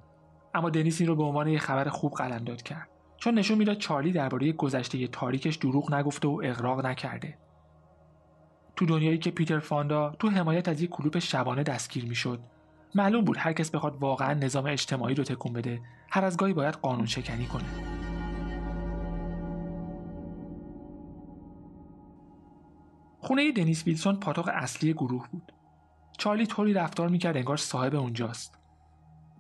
اما 0.53 0.70
دنیس 0.70 1.01
این 1.01 1.08
رو 1.08 1.15
به 1.15 1.24
عنوان 1.24 1.48
یه 1.48 1.60
خبر 1.60 1.89
خوب 1.89 2.13
قلمداد 2.13 2.62
کرد. 2.62 2.89
چون 3.17 3.34
نشون 3.34 3.58
می‌داد 3.58 3.77
چارلی 3.77 4.12
درباره 4.12 4.51
گذشته 4.51 5.08
تاریکش 5.08 5.56
دروغ 5.56 5.94
نگفته 5.94 6.27
و 6.27 6.41
اغراق 6.44 6.86
نکرده. 6.86 7.38
تو 8.75 8.86
دنیایی 8.86 9.17
که 9.17 9.32
پیتر 9.32 9.60
فاندا 9.60 10.15
تو 10.20 10.29
حمایت 10.29 10.70
از 10.70 10.82
یک 10.82 10.89
کلوپ 10.89 11.20
شبانه 11.20 11.63
دستگیر 11.63 12.06
می‌شد 12.06 12.39
معلوم 12.96 13.25
بود 13.25 13.38
هر 13.38 13.53
کس 13.53 13.72
بخواد 13.72 13.98
واقعا 14.00 14.34
نظام 14.34 14.65
اجتماعی 14.65 15.15
رو 15.15 15.24
تکون 15.24 15.53
بده 15.53 15.82
هر 16.10 16.25
از 16.25 16.38
گاهی 16.38 16.53
باید 16.53 16.75
قانون 16.75 17.06
شکنی 17.06 17.46
کنه. 17.46 17.97
خونه 23.28 23.52
دنیس 23.52 23.88
ویلسون 23.88 24.16
پاتوق 24.16 24.50
اصلی 24.54 24.94
گروه 24.94 25.28
بود. 25.32 25.52
چارلی 26.18 26.46
طوری 26.46 26.74
رفتار 26.74 27.10
می‌کرد 27.10 27.38
انگار 27.38 27.58
صاحب 27.58 27.96
اونجاست. 27.96 28.60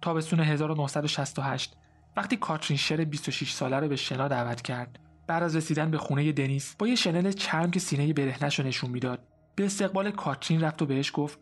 تابستون 0.01 0.39
1968 0.39 1.77
وقتی 2.17 2.37
کاترین 2.37 2.77
شر 2.77 3.05
26 3.05 3.51
ساله 3.51 3.79
رو 3.79 3.87
به 3.87 3.95
شنا 3.95 4.27
دعوت 4.27 4.61
کرد 4.61 4.99
بعد 5.27 5.43
از 5.43 5.55
رسیدن 5.55 5.91
به 5.91 5.97
خونه 5.97 6.31
دنیس 6.31 6.75
با 6.79 6.87
یه 6.87 6.95
شنل 6.95 7.31
چرم 7.31 7.71
که 7.71 7.79
سینه 7.79 8.13
برهنش 8.13 8.59
رو 8.59 8.65
نشون 8.65 8.89
می‌داد 8.89 9.27
به 9.55 9.65
استقبال 9.65 10.11
کاترین 10.11 10.61
رفت 10.61 10.81
و 10.81 10.85
بهش 10.85 11.11
گفت 11.15 11.39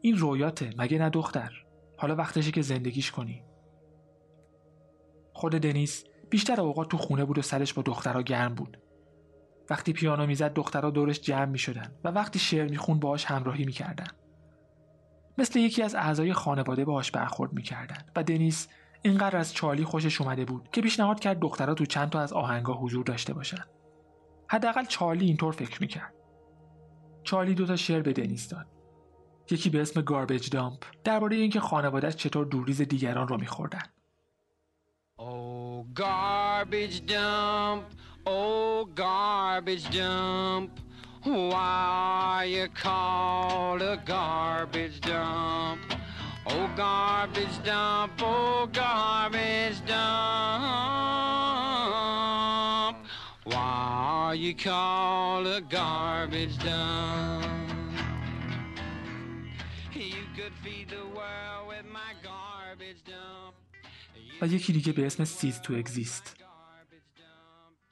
این 0.00 0.16
رویاته 0.16 0.70
مگه 0.78 0.98
نه 0.98 1.10
دختر 1.10 1.64
حالا 1.96 2.16
وقتشه 2.16 2.50
که 2.50 2.62
زندگیش 2.62 3.10
کنی 3.10 3.42
خود 5.32 5.52
دنیس 5.52 6.04
بیشتر 6.30 6.60
اوقات 6.60 6.90
تو 6.90 6.96
خونه 6.96 7.24
بود 7.24 7.38
و 7.38 7.42
سرش 7.42 7.74
با 7.74 7.82
دخترها 7.82 8.22
گرم 8.22 8.54
بود 8.54 8.78
وقتی 9.70 9.92
پیانو 9.92 10.26
می‌زد 10.26 10.54
دخترها 10.54 10.90
دورش 10.90 11.20
جمع 11.20 11.44
می‌شدن 11.44 11.94
و 12.04 12.08
وقتی 12.08 12.38
شعر 12.38 12.70
میخون 12.70 12.98
باهاش 12.98 13.24
همراهی 13.24 13.64
می‌کردن. 13.64 14.06
مثل 15.38 15.58
یکی 15.58 15.82
از 15.82 15.94
اعضای 15.94 16.32
خانواده 16.32 16.84
باهاش 16.84 17.10
برخورد 17.10 17.52
می‌کردن 17.52 17.98
و 18.16 18.22
دنیس 18.22 18.68
اینقدر 19.02 19.36
از 19.36 19.54
چارلی 19.54 19.84
خوشش 19.84 20.20
اومده 20.20 20.44
بود 20.44 20.68
که 20.72 20.80
پیشنهاد 20.80 21.20
کرد 21.20 21.38
دخترها 21.38 21.74
تو 21.74 21.86
چند 21.86 22.10
تا 22.10 22.20
از 22.20 22.32
آهنگا 22.32 22.74
حضور 22.74 23.04
داشته 23.04 23.34
باشن. 23.34 23.64
حداقل 24.48 24.84
چارلی 24.84 25.26
اینطور 25.26 25.52
فکر 25.52 25.80
می‌کرد. 25.80 26.14
چارلی 27.22 27.54
دوتا 27.54 27.76
شعر 27.76 28.02
به 28.02 28.12
دنیس 28.12 28.48
داد. 28.48 28.66
یکی 29.50 29.70
به 29.70 29.80
اسم 29.80 30.02
گاربیج 30.02 30.50
دامپ 30.50 30.84
درباره 31.04 31.36
اینکه 31.36 31.60
خانوادهش 31.60 32.14
چطور 32.14 32.46
دوریز 32.46 32.82
دیگران 32.82 33.28
رو 33.28 33.38
میخوردن. 33.38 33.82
Oh, 35.18 35.84
garbage 36.00 36.98
dump, 37.10 37.86
oh, 38.27 38.85
garbage 38.85 39.89
dump. 39.89 40.79
Why 41.23 42.47
you 42.49 42.67
called 42.67 43.81
a 43.81 43.97
garbage 44.05 44.99
dump? 45.01 45.79
Oh, 46.45 46.69
garbage 46.75 47.63
dump, 47.63 48.11
oh, 48.21 48.67
garbage 48.73 49.85
dump. 49.85 50.03
Why 53.45 54.35
you 54.37 54.53
called 54.53 55.47
a 55.47 55.61
garbage 55.61 56.57
dump? 56.59 57.45
You 59.93 60.23
could 60.35 60.53
feed 60.63 60.89
the 60.89 61.05
world 61.17 61.67
with 61.69 61.85
my 61.85 62.13
garbage 62.21 63.01
dump. 63.05 63.55
و 64.41 64.47
یکی 64.47 64.73
دیگه 64.73 64.93
به 64.93 65.05
اسم 65.05 65.23
سیز 65.23 65.61
تو 65.61 65.73
اگزیست 65.73 66.35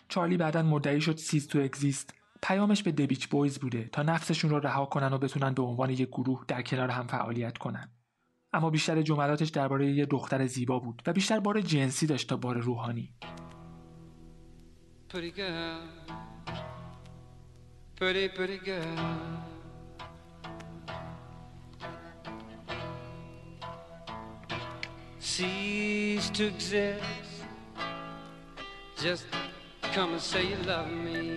چارلی 0.09 0.37
بعدا 0.37 0.63
مدعی 0.63 1.01
شد 1.01 1.17
Cease 1.17 1.49
to 1.49 1.59
Exist 1.59 2.15
پیامش 2.43 2.83
به 2.83 2.93
The 2.93 3.06
Beach 3.06 3.29
Boys 3.29 3.59
بوده 3.59 3.89
تا 3.93 4.03
نفسشون 4.03 4.51
رو 4.51 4.59
رها 4.59 4.87
کنن 4.87 5.13
و 5.13 5.19
بتونن 5.19 5.55
به 5.55 5.63
عنوان 5.63 5.91
یک 5.91 6.09
گروه 6.09 6.45
در 6.49 6.63
کنار 6.63 6.91
هم 6.91 7.07
فعالیت 7.07 7.59
کنن 7.59 7.91
اما 8.53 8.71
بیشتر 8.71 9.03
جملاتش 9.03 9.49
درباره 9.49 9.93
یه 9.93 10.07
دختر 10.07 10.47
زیبا 10.47 10.79
بود 10.79 11.03
و 11.07 11.13
بیشتر 11.13 11.41
بار 11.41 11.61
جنسی 11.61 12.07
داشت 12.07 12.29
تا 12.29 12.37
بار 12.37 12.59
روحانی. 12.59 13.15
Cease 25.37 26.31
to 26.31 26.47
exist. 26.47 27.37
Just 29.03 29.27
come 29.96 30.14
and 30.14 30.22
say 30.22 30.44
you 30.48 30.58
love 30.66 30.90
me. 30.92 31.36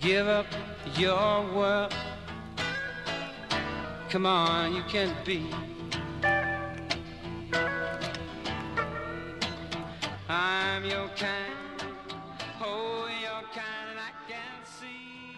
Give 0.00 0.26
up 0.28 0.46
your 0.96 1.42
world. 1.56 1.94
Come 4.10 4.26
on, 4.26 4.74
you 4.74 4.82
can't 4.94 5.24
be. 5.24 5.38
I'm 10.28 10.84
your 10.84 11.08
kind, 11.08 11.52
oh, 12.60 13.08
your 13.24 13.42
kind, 13.58 13.86
and 13.90 13.98
I 14.08 14.12
can 14.28 14.58
see. 14.64 15.34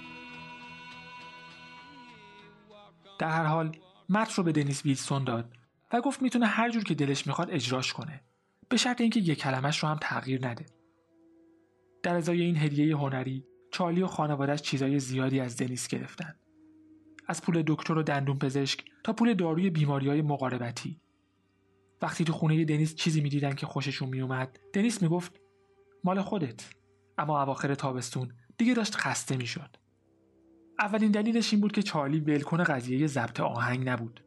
Walk 2.69 2.95
on 3.07 3.19
در 3.19 3.29
هر 3.31 3.45
حال 3.45 3.77
متن 4.09 4.33
رو 4.37 4.43
به 4.43 4.53
دنیس 4.53 4.85
ویلسون 4.85 5.25
داد 5.25 5.53
و 5.94 6.02
گفت 6.02 6.22
می‌تونه 6.22 6.46
هر 6.46 6.70
جور 6.70 6.84
که 6.84 6.96
دلش 6.96 7.28
می‌خواد 7.28 7.52
اجراش 7.52 7.94
کنه. 7.94 8.22
به 8.70 8.78
شرط 8.78 9.02
اینکه 9.02 9.20
یک 9.20 9.40
کلمش 9.40 9.80
رو 9.80 9.90
هم 9.90 9.98
تغییر 10.02 10.48
نده. 10.48 10.66
در 12.04 12.16
ازای 12.16 12.42
این 12.42 12.58
هدیه 12.58 12.98
هنری 12.98 13.46
چارلی 13.72 14.02
و 14.02 14.08
خانوادهش 14.08 14.62
چیزای 14.62 15.00
زیادی 15.00 15.40
از 15.40 15.58
دنیس 15.58 15.88
گرفتن. 15.88 16.36
از 17.28 17.42
پول 17.42 17.64
دکتر 17.68 17.98
و 17.98 18.04
دندون 18.04 18.40
پزشک 18.40 18.86
تا 19.04 19.14
پول 19.14 19.34
داروی 19.34 19.70
بیماری 19.70 20.10
های 20.10 20.22
مقاربتی. 20.22 21.02
وقتی 22.02 22.24
تو 22.24 22.34
خونه 22.34 22.66
دنیس 22.66 22.96
چیزی 22.96 23.22
می‌دیدن 23.22 23.54
که 23.54 23.66
خوششون 23.66 24.10
میومد 24.10 24.60
دنیس 24.74 25.02
می‌گفت 25.02 25.40
مال 26.04 26.22
خودت. 26.22 26.70
اما 27.18 27.42
اواخر 27.42 27.76
تابستون 27.76 28.34
دیگه 28.58 28.74
داشت 28.74 28.96
خسته 28.96 29.38
می‌شد. 29.38 29.78
اولین 30.80 31.12
دلیلش 31.12 31.54
این 31.54 31.62
بود 31.62 31.72
که 31.72 31.84
چارلی 31.84 32.20
ولکن 32.20 32.64
قضیه 32.64 33.08
ضبط 33.08 33.40
آهنگ 33.40 33.90
نبود. 33.90 34.25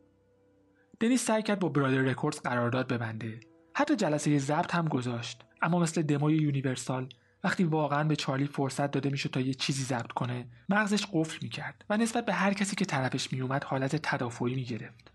دنیس 1.01 1.25
سعی 1.25 1.43
کرد 1.43 1.59
با 1.59 1.69
Brother 1.69 1.99
Records 1.99 2.41
قرارداد 2.41 2.93
ببنده. 2.93 3.41
حتی 3.75 3.97
جلسه 3.97 4.39
ضبط 4.39 4.75
هم 4.75 4.89
گذاشت. 4.89 5.45
اما 5.63 5.79
مثل 5.79 6.03
دموی 6.03 6.37
Universal 6.37 7.09
وقتی 7.45 7.65
واقعا 7.65 8.05
به 8.05 8.17
چارلی 8.17 8.47
فرصت 8.47 8.91
داده 8.91 9.11
می‌شد 9.11 9.31
تا 9.31 9.41
یه 9.41 9.55
چیزی 9.55 9.83
ضبط 9.83 10.13
کنه 10.13 10.49
مغزش 10.69 11.07
قفل 11.13 11.39
می‌کرد 11.43 11.85
و 11.91 11.97
نسبت 11.97 12.27
به 12.27 12.33
هر 12.33 12.53
کسی 12.53 12.77
که 12.77 12.85
طرفش 12.85 13.33
میومد 13.33 13.65
حالت 13.65 13.97
تدافعی 13.97 14.55
می‌گرفت. 14.55 15.13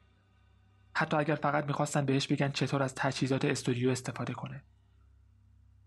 حتی 0.95 1.17
اگر 1.17 1.35
فقط 1.35 1.65
می‌خواستن 1.65 2.05
بهش 2.05 2.27
بگن 2.27 2.51
چطور 2.51 2.83
از 2.83 2.95
تجهیزات 2.95 3.45
استودیو 3.45 3.89
استفاده 3.89 4.33
کنه. 4.33 4.63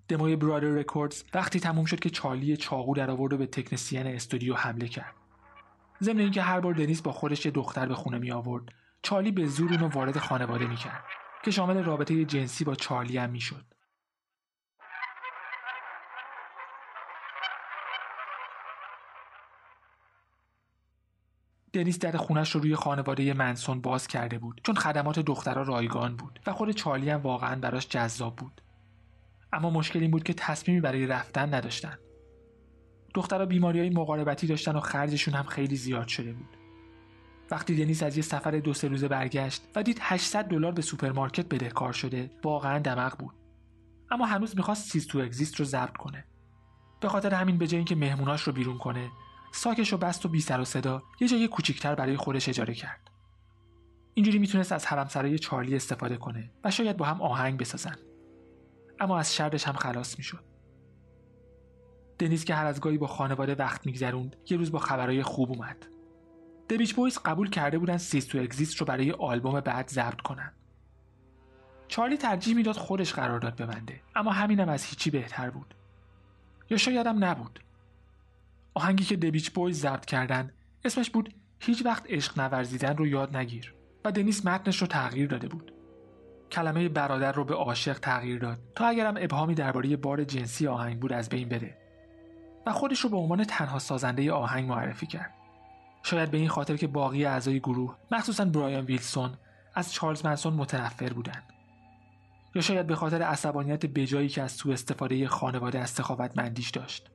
دموی 0.09 0.37
Brother 0.37 0.69
Records 0.69 1.25
وقتی 1.35 1.61
تموم 1.61 1.85
شد 1.85 2.01
که 2.01 2.11
چارلی 2.11 2.57
چاقو 2.57 2.95
در 2.95 3.11
آورد 3.11 3.33
و 3.33 3.39
به 3.39 3.47
تکنسین 3.47 4.07
استودیو 4.07 4.55
حمله 4.55 4.89
کرد. 4.89 5.15
ضمن 6.03 6.21
اینکه 6.21 6.43
هر 6.43 6.61
بار 6.61 6.75
دنیس 6.75 7.03
با 7.03 7.13
خودش 7.13 7.47
یه 7.47 7.53
دختر 7.53 7.87
به 7.87 7.95
خونه 7.95 8.19
می 8.19 8.31
آورد 8.31 8.65
چارلی 9.03 9.33
به 9.33 9.47
زور 9.47 9.73
اونو 9.73 9.89
وارد 9.89 10.19
خانواده 10.19 10.67
می 10.67 10.77
کرد 10.77 11.05
که 11.43 11.51
شامل 11.51 11.85
رابطه 11.85 12.25
جنسی 12.25 12.65
با 12.65 12.75
چارلی 12.75 13.19
هم 13.19 13.31
می 13.31 13.41
شد. 13.41 13.65
دنیس 21.77 21.99
در 21.99 22.17
خونش 22.17 22.51
رو 22.51 22.61
روی 22.61 22.75
خانواده 22.77 23.35
منسون 23.35 23.81
باز 23.81 24.07
کرده 24.07 24.39
بود 24.39 24.61
چون 24.65 24.75
خدمات 24.75 25.19
دخترها 25.19 25.63
رایگان 25.63 26.17
بود 26.17 26.41
و 26.47 26.53
خود 26.53 26.71
چارلی 26.71 27.11
هم 27.11 27.21
واقعا 27.21 27.61
براش 27.61 27.89
جذاب 27.89 28.37
بود. 28.37 28.61
اما 29.53 29.71
مشکل 29.71 30.01
این 30.01 30.11
بود 30.11 30.23
که 30.23 30.35
تصمیمی 30.35 30.81
برای 30.81 31.07
رفتن 31.07 31.55
نداشتن. 31.55 31.99
دخترها 33.15 33.47
بیماری 33.47 33.81
های 33.81 33.91
مقاربتی 33.91 34.47
داشتن 34.47 34.77
و 34.77 34.81
خرجشون 34.81 35.35
هم 35.35 35.45
خیلی 35.45 35.77
زیاد 35.77 36.09
شده 36.09 36.33
بود. 36.33 36.66
وقتی 37.51 37.77
دنیس 37.77 38.03
از 38.03 38.17
یه 38.17 38.23
سفر 38.23 38.51
دو 38.51 38.75
سه 38.75 38.89
روزه 38.89 39.09
برگشت 39.09 39.63
و 39.75 39.83
دید 39.83 39.99
800 40.01 40.45
دلار 40.45 40.73
به 40.73 40.83
سوپرمارکت 40.83 41.49
بدهکار 41.49 41.93
شده 41.93 42.31
واقعا 42.45 42.79
دمق 42.79 43.19
بود. 43.19 43.35
اما 44.11 44.27
هنوز 44.27 44.57
می‌خواست 44.57 44.91
Cease 44.91 45.07
to 45.07 45.19
Exist 45.19 45.57
رو 45.57 45.65
ضبط 45.65 45.97
کنه. 45.97 46.25
به 47.01 47.09
خاطر 47.09 47.35
همین 47.35 47.59
به 47.59 47.67
جای 47.67 47.77
اینکه 47.77 47.95
مهموناش 47.95 48.43
رو 48.43 48.53
بیرون 48.53 48.79
کنه 48.79 49.11
ساکش 49.53 49.93
و 49.93 49.97
بست 49.97 50.27
و 50.27 50.29
بی 50.29 50.41
سر 50.41 50.61
و 50.61 50.65
صدا 50.65 51.03
یه 51.21 51.29
جای 51.29 51.49
کوچیکتر 51.49 51.95
برای 51.95 52.17
خودش 52.17 52.49
اجاره 52.49 52.75
کرد. 52.75 53.11
اینجوری 54.15 54.39
می‌تونست 54.39 54.73
از 54.73 54.87
حرمسرای 54.87 55.39
چارلی 55.39 55.77
استفاده 55.77 56.17
کنه 56.17 56.51
و 56.65 56.71
شاید 56.71 56.97
با 56.97 57.05
هم 57.05 57.23
آهنگ 57.23 57.61
بسازن. 57.61 57.97
اما 59.01 59.19
از 59.19 59.35
شرش 59.35 59.69
هم 59.69 59.75
خلاص 59.75 60.19
می‌شد. 60.19 60.45
دنیز 62.19 62.45
که 62.45 62.55
هر 62.55 62.67
از 62.67 62.81
گاهی 62.81 62.99
با 62.99 63.07
خانواده 63.07 63.55
وقت 63.55 63.87
میگذروند 63.87 64.37
یه 64.51 64.57
روز 64.57 64.73
با 64.73 64.79
خبرهای 64.79 65.23
خوب 65.23 65.51
اومد. 65.51 65.87
دبیچ 66.69 66.95
بویز 66.95 67.19
قبول 67.19 67.51
کرده 67.51 67.79
بودن 67.79 67.97
سیز 67.97 68.29
تو 68.29 68.39
اگزیست 68.39 68.77
رو 68.77 68.87
برای 68.87 69.13
آلبوم 69.13 69.61
بعد 69.61 69.89
ضبط 69.89 70.21
کنن. 70.21 70.53
چارلی 71.89 72.17
ترجیح 72.17 72.55
می‌داد 72.55 72.77
خودش 72.77 73.13
قرارداد 73.13 73.57
ببنده 73.63 74.01
اما 74.17 74.33
همینم 74.33 74.69
از 74.69 74.85
هیچی 74.85 75.11
بهتر 75.11 75.51
بود. 75.51 75.75
یا 76.71 76.77
شایدم 76.77 77.25
نبود. 77.25 77.61
آهنگی 78.75 79.05
که 79.05 79.17
دبیچ 79.17 79.51
بویز 79.51 79.81
ضبط 79.81 80.05
کردن 80.05 80.53
اسمش 80.85 81.11
بود 81.11 81.35
هیچ 81.61 81.87
وقت 81.87 82.05
عشق 82.09 82.41
نورزیدن 82.41 82.97
رو 82.97 83.07
یاد 83.07 83.37
نگیر 83.37 83.75
و 84.05 84.13
دنیس 84.13 84.47
متنش 84.47 84.81
رو 84.81 84.87
تغییر 84.87 85.29
داده 85.29 85.49
بود. 85.49 85.73
کلمه 86.51 86.89
برادر 86.89 87.33
رو 87.33 87.45
به 87.45 87.55
عاشق 87.55 87.99
تغییر 87.99 88.39
داد 88.39 88.59
تا 88.75 88.87
اگرم 88.87 89.15
ابهامی 89.19 89.55
درباره 89.55 89.97
بار 89.97 90.25
جنسی 90.25 90.67
آهنگ 90.67 91.01
بود 91.01 91.13
از 91.13 91.29
بین 91.29 91.49
بره 91.49 91.77
و 92.67 92.73
خودش 92.73 93.01
رو 93.01 93.11
به 93.11 93.17
عنوان 93.17 93.45
تنها 93.45 93.79
سازنده 93.79 94.33
آهنگ 94.33 94.69
معرفی 94.69 95.07
کرد. 95.07 95.36
شاید 96.07 96.31
به 96.31 96.39
این 96.39 96.49
خاطر 96.49 96.77
که 96.77 96.87
باقی 96.87 97.25
اعضای 97.25 97.61
گروه 97.61 97.97
مخصوصا 98.11 98.45
برایان 98.45 98.85
ویلسون 98.85 99.35
از 99.75 99.93
چارلز 99.93 100.25
منسون 100.25 100.53
متنفر 100.53 101.13
بودند. 101.13 101.43
یا 102.55 102.63
شاید 102.63 102.87
به 102.87 102.95
خاطر 102.95 103.23
عصبانیت 103.23 103.87
بجایی 103.87 104.29
که 104.29 104.43
از 104.43 104.53
سوء 104.53 104.73
استفاده 104.73 105.29
خانواده 105.29 105.79
از 105.79 105.91
سخاوتمندیش 105.91 106.71
داشت. 106.71 107.11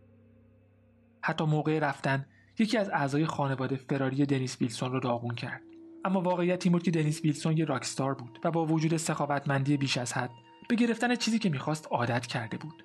حتی 1.22 1.44
موقع 1.44 1.80
رفتن 1.80 2.26
یکی 2.60 2.78
از 2.78 2.90
اعضای 2.90 3.26
خانواده 3.26 3.76
فراری 3.76 4.26
دنیس 4.26 4.62
ویلسون 4.62 4.92
رو 4.92 5.00
داغون 5.00 5.36
کرد. 5.36 5.62
اما 6.06 6.22
واقعیت 6.22 6.66
این 6.66 6.72
بود 6.72 6.84
که 6.84 6.92
دنیس 6.92 7.22
ویلسون 7.24 7.58
یه 7.58 7.66
راکستار 7.66 8.14
بود 8.14 8.40
و 8.44 8.52
با 8.52 8.66
وجود 8.66 8.98
سخاوتمندی 8.98 9.78
بیش 9.78 9.98
از 9.98 10.14
حد 10.14 10.32
به 10.70 10.76
گرفتن 10.76 11.16
چیزی 11.16 11.40
که 11.40 11.50
می‌خواست 11.50 11.88
عادت 11.92 12.26
کرده 12.26 12.58
بود. 12.58 12.84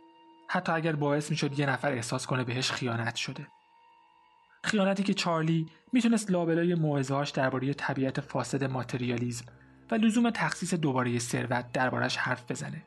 حتی 0.48 0.72
اگر 0.72 0.96
باعث 0.96 1.30
می‌شد 1.30 1.58
یه 1.58 1.66
نفر 1.66 1.92
احساس 1.92 2.26
کنه 2.26 2.44
بهش 2.44 2.70
خیانت 2.70 3.16
شده. 3.16 3.46
خیانتی 4.66 5.02
که 5.02 5.14
چارلی 5.14 5.66
می‌تونست 5.92 6.30
لابلای 6.30 6.74
موعظه‌هاش 6.74 7.30
درباره 7.30 7.74
طبیعت 7.74 8.20
فاسد 8.20 8.64
ماتریالیزم 8.64 9.44
و 9.90 9.94
لزوم 9.94 10.30
تخصیص 10.30 10.74
دوباره 10.74 11.18
ثروت 11.18 11.72
دربارش 11.72 12.16
حرف 12.16 12.50
بزنه. 12.50 12.82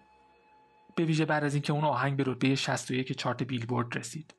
به 0.95 1.05
ویژه 1.05 1.25
بعد 1.25 1.43
از 1.43 1.53
اینکه 1.53 1.74
اون 1.74 1.83
آهنگ 1.83 2.17
به 2.17 2.24
رتبه 2.27 2.55
61 2.55 3.17
چارت 3.17 3.43
بیلبورد 3.43 3.98
رسید. 3.98 4.36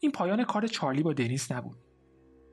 این 0.00 0.12
پایان 0.12 0.44
کار 0.44 0.66
چارلی 0.66 1.02
با 1.02 1.12
دنیس 1.12 1.52
نبود. 1.52 1.78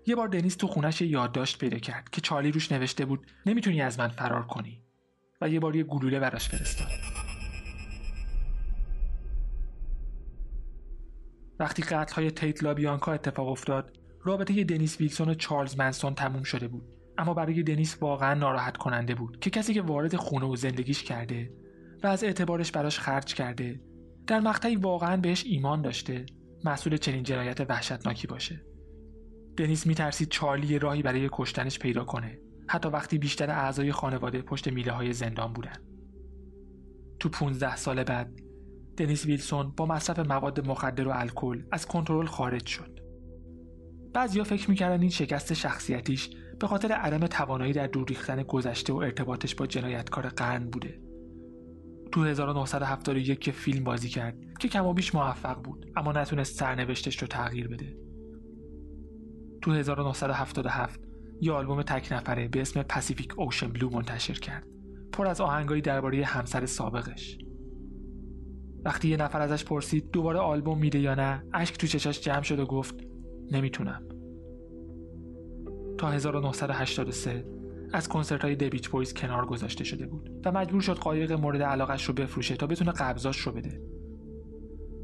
یه 0.07 0.15
بار 0.15 0.27
دنیس 0.27 0.55
تو 0.55 0.67
خونش 0.67 1.01
یادداشت 1.01 1.59
پیدا 1.59 1.77
کرد 1.77 2.09
که 2.09 2.21
چارلی 2.21 2.51
روش 2.51 2.71
نوشته 2.71 3.05
بود 3.05 3.27
نمی‌تونی 3.45 3.81
از 3.81 3.99
من 3.99 4.07
فرار 4.07 4.47
کنی. 4.47 4.81
و 5.41 5.49
یه 5.49 5.59
بار 5.59 5.75
یه 5.75 5.83
گلوله 5.83 6.19
براش 6.19 6.49
فرستاد. 6.49 7.16
وقتی 11.59 11.81
قتل 11.81 12.15
های 12.15 12.31
تیت 12.31 12.63
لابیانکا 12.63 13.13
اتفاق 13.13 13.47
افتاد 13.47 13.97
رابطه 14.23 14.63
دنیس 14.63 14.99
ویلسون 15.01 15.29
و 15.29 15.33
چارلز 15.33 15.77
منسون 15.77 16.15
تموم 16.15 16.43
شده 16.43 16.67
بود. 16.67 16.83
اما 17.17 17.33
برای 17.33 17.63
دنیس 17.63 17.97
واقعا 18.01 18.33
ناراحت 18.33 18.77
کننده 18.77 19.15
بود 19.15 19.39
که 19.39 19.49
کسی 19.49 19.73
که 19.73 19.81
وارد 19.81 20.15
خونه 20.15 20.45
و 20.45 20.55
زندگیش 20.55 21.03
کرده 21.03 21.51
و 22.03 22.07
از 22.07 22.23
اعتبارش 22.23 22.71
براش 22.71 22.99
خرج 22.99 23.33
کرده 23.33 23.81
در 24.27 24.39
مقطعی 24.39 24.75
واقعا 24.75 25.17
بهش 25.17 25.43
ایمان 25.45 25.81
داشته 25.81 26.25
مسئول 26.63 26.97
چنین 26.97 27.23
جنایت 27.23 27.61
وحشتناکی 27.69 28.27
باشه. 28.27 28.65
دنیس 29.57 29.87
میترسید 29.87 30.29
چارلی 30.29 30.79
راهی 30.79 31.01
برای 31.01 31.29
کشتنش 31.31 31.79
پیدا 31.79 32.03
کنه 32.03 32.39
حتی 32.67 32.89
وقتی 32.89 33.17
بیشتر 33.17 33.49
اعضای 33.51 33.91
خانواده 33.91 34.41
پشت 34.41 34.67
میله 34.67 34.91
های 34.91 35.13
زندان 35.13 35.53
بودن. 35.53 35.77
تو 37.19 37.29
15 37.29 37.75
سال 37.75 38.03
بعد 38.03 38.39
دنیس 38.97 39.25
ویلسون 39.25 39.73
با 39.77 39.85
مصرف 39.85 40.19
مواد 40.19 40.67
مخدر 40.67 41.07
و 41.07 41.11
الکل 41.11 41.63
از 41.71 41.85
کنترل 41.85 42.25
خارج 42.25 42.65
شد. 42.65 42.99
بعضیا 44.13 44.43
فکر 44.43 44.69
می‌کردن 44.69 45.01
این 45.01 45.09
شکست 45.09 45.53
شخصیتیش 45.53 46.29
به 46.59 46.67
خاطر 46.67 46.91
عدم 46.91 47.27
توانایی 47.27 47.73
در 47.73 47.87
دور 47.87 48.07
ریختن 48.07 48.43
گذشته 48.43 48.93
و 48.93 48.97
ارتباطش 48.97 49.55
با 49.55 49.67
جنایتکار 49.67 50.29
قرن 50.29 50.69
بوده. 50.69 51.01
تو 52.11 52.23
1971 52.23 53.39
که 53.39 53.51
فیلم 53.51 53.83
بازی 53.83 54.09
کرد 54.09 54.37
که 54.59 54.67
کم 54.67 54.85
و 54.85 54.93
بیش 54.93 55.15
موفق 55.15 55.61
بود 55.63 55.85
اما 55.95 56.11
نتونست 56.11 56.59
سرنوشتش 56.59 57.21
رو 57.21 57.27
تغییر 57.27 57.67
بده. 57.67 57.97
تو 59.61 59.71
1977 59.71 60.99
یه 61.41 61.51
آلبوم 61.51 61.81
تک 61.81 62.07
نفره 62.11 62.47
به 62.47 62.61
اسم 62.61 62.83
پاسیفیک 62.83 63.39
اوشن 63.39 63.67
بلو 63.67 63.89
منتشر 63.89 64.33
کرد. 64.33 64.67
پر 65.11 65.27
از 65.27 65.41
آهنگایی 65.41 65.81
درباره 65.81 66.25
همسر 66.25 66.65
سابقش. 66.65 67.37
وقتی 68.85 69.09
یه 69.09 69.17
نفر 69.17 69.41
ازش 69.41 69.65
پرسید 69.65 70.11
دوباره 70.11 70.39
آلبوم 70.39 70.77
میده 70.77 70.99
یا 70.99 71.15
نه 71.15 71.43
اشک 71.53 71.77
تو 71.77 71.87
چشاش 71.87 72.21
جمع 72.21 72.41
شد 72.41 72.59
و 72.59 72.65
گفت 72.65 72.95
نمی‌تونم. 73.51 74.03
تا 75.97 76.11
1983 76.11 77.45
از 77.93 78.09
کنسرت 78.09 78.41
های 78.41 78.55
دبیچ 78.55 78.89
بویز 78.89 79.13
کنار 79.13 79.45
گذاشته 79.45 79.83
شده 79.83 80.07
بود 80.07 80.29
و 80.45 80.51
مجبور 80.51 80.81
شد 80.81 80.97
قایق 80.97 81.31
مورد 81.31 81.61
علاقش 81.61 82.05
رو 82.05 82.13
بفروشه 82.13 82.55
تا 82.55 82.67
بتونه 82.67 82.91
قبضاش 82.91 83.39
رو 83.39 83.51
بده. 83.51 83.81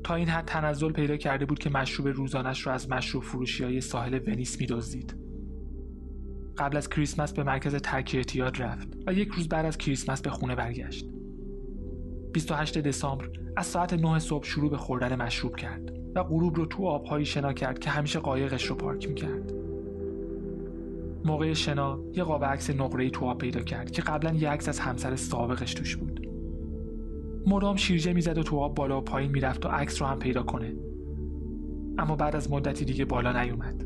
تا 0.03 0.15
این 0.15 0.27
حد 0.27 0.45
تنزل 0.45 0.91
پیدا 0.91 1.17
کرده 1.17 1.45
بود 1.45 1.59
که 1.59 1.69
مشروب 1.69 2.07
روزانش 2.07 2.61
رو 2.61 2.71
از 2.71 2.89
مشروب 2.89 3.23
فروشی 3.23 3.63
های 3.63 3.81
ساحل 3.81 4.19
ونیس 4.27 4.59
میدزدید. 4.59 5.15
قبل 6.57 6.77
از 6.77 6.89
کریسمس 6.89 7.33
به 7.33 7.43
مرکز 7.43 7.75
ترک 7.75 8.11
اعتیاد 8.15 8.61
رفت 8.61 8.87
و 9.07 9.13
یک 9.13 9.29
روز 9.29 9.47
بعد 9.47 9.65
از 9.65 9.77
کریسمس 9.77 10.21
به 10.21 10.29
خونه 10.29 10.55
برگشت. 10.55 11.12
28 12.33 12.77
دسامبر 12.77 13.29
از 13.55 13.65
ساعت 13.65 13.93
9 13.93 14.19
صبح 14.19 14.45
شروع 14.45 14.69
به 14.69 14.77
خوردن 14.77 15.21
مشروب 15.21 15.55
کرد 15.55 15.93
و 16.15 16.23
غروب 16.23 16.55
رو 16.55 16.65
تو 16.65 16.85
آبهایی 16.85 17.25
شنا 17.25 17.53
کرد 17.53 17.79
که 17.79 17.89
همیشه 17.89 18.19
قایقش 18.19 18.65
رو 18.65 18.75
پارک 18.75 19.07
می‌کرد. 19.07 19.53
موقع 21.25 21.53
شنا 21.53 21.99
یه 22.13 22.23
قاب 22.23 22.45
عکس 22.45 22.69
نقره‌ای 22.69 23.09
تو 23.09 23.25
آب 23.25 23.37
پیدا 23.37 23.61
کرد 23.61 23.91
که 23.91 24.01
قبلا 24.01 24.33
یه 24.33 24.49
عکس 24.49 24.69
از 24.69 24.79
همسر 24.79 25.15
سابقش 25.15 25.73
توش 25.73 25.95
بود. 25.95 26.27
مدام 27.47 27.75
شیرجه 27.75 28.13
می‌زد 28.13 28.37
و 28.37 28.43
تو 28.43 28.59
آب 28.59 28.75
بالا 28.75 28.97
و 28.97 29.01
پایین 29.01 29.31
می‌رفت 29.31 29.65
و 29.65 29.69
عکس 29.69 30.01
رو 30.01 30.07
هم 30.07 30.19
پیدا 30.19 30.43
کنه. 30.43 30.75
اما 31.97 32.15
بعد 32.15 32.35
از 32.35 32.51
مدتی 32.51 32.85
دیگه 32.85 33.05
بالا 33.05 33.43
نیومد. 33.43 33.85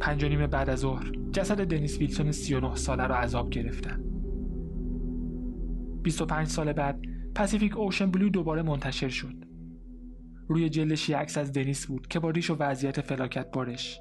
پنج 0.00 0.24
نیم 0.24 0.46
بعد 0.46 0.70
از 0.70 0.78
ظهر 0.78 1.12
جسد 1.32 1.64
دنیس 1.64 1.98
ویلسون 1.98 2.32
39 2.32 2.74
ساله 2.74 3.02
رو 3.02 3.14
عذاب 3.14 3.50
گرفتن. 3.50 4.13
25 6.04 6.48
سال 6.48 6.72
بعد 6.72 7.02
پاسیفیک 7.34 7.76
اوشن 7.76 8.10
بلو 8.10 8.28
دوباره 8.28 8.62
منتشر 8.62 9.08
شد. 9.08 9.44
روی 10.48 10.68
جلدش 10.68 11.08
یه 11.08 11.16
عکس 11.16 11.38
از 11.38 11.52
دنیس 11.52 11.86
بود 11.86 12.06
که 12.06 12.20
با 12.20 12.30
ریش 12.30 12.50
و 12.50 12.56
وضعیت 12.56 13.00
فلاکت 13.00 13.50
بارش 13.50 14.00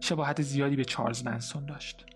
شباهت 0.00 0.42
زیادی 0.42 0.76
به 0.76 0.84
چارلز 0.84 1.24
منسون 1.24 1.66
داشت. 1.66 2.06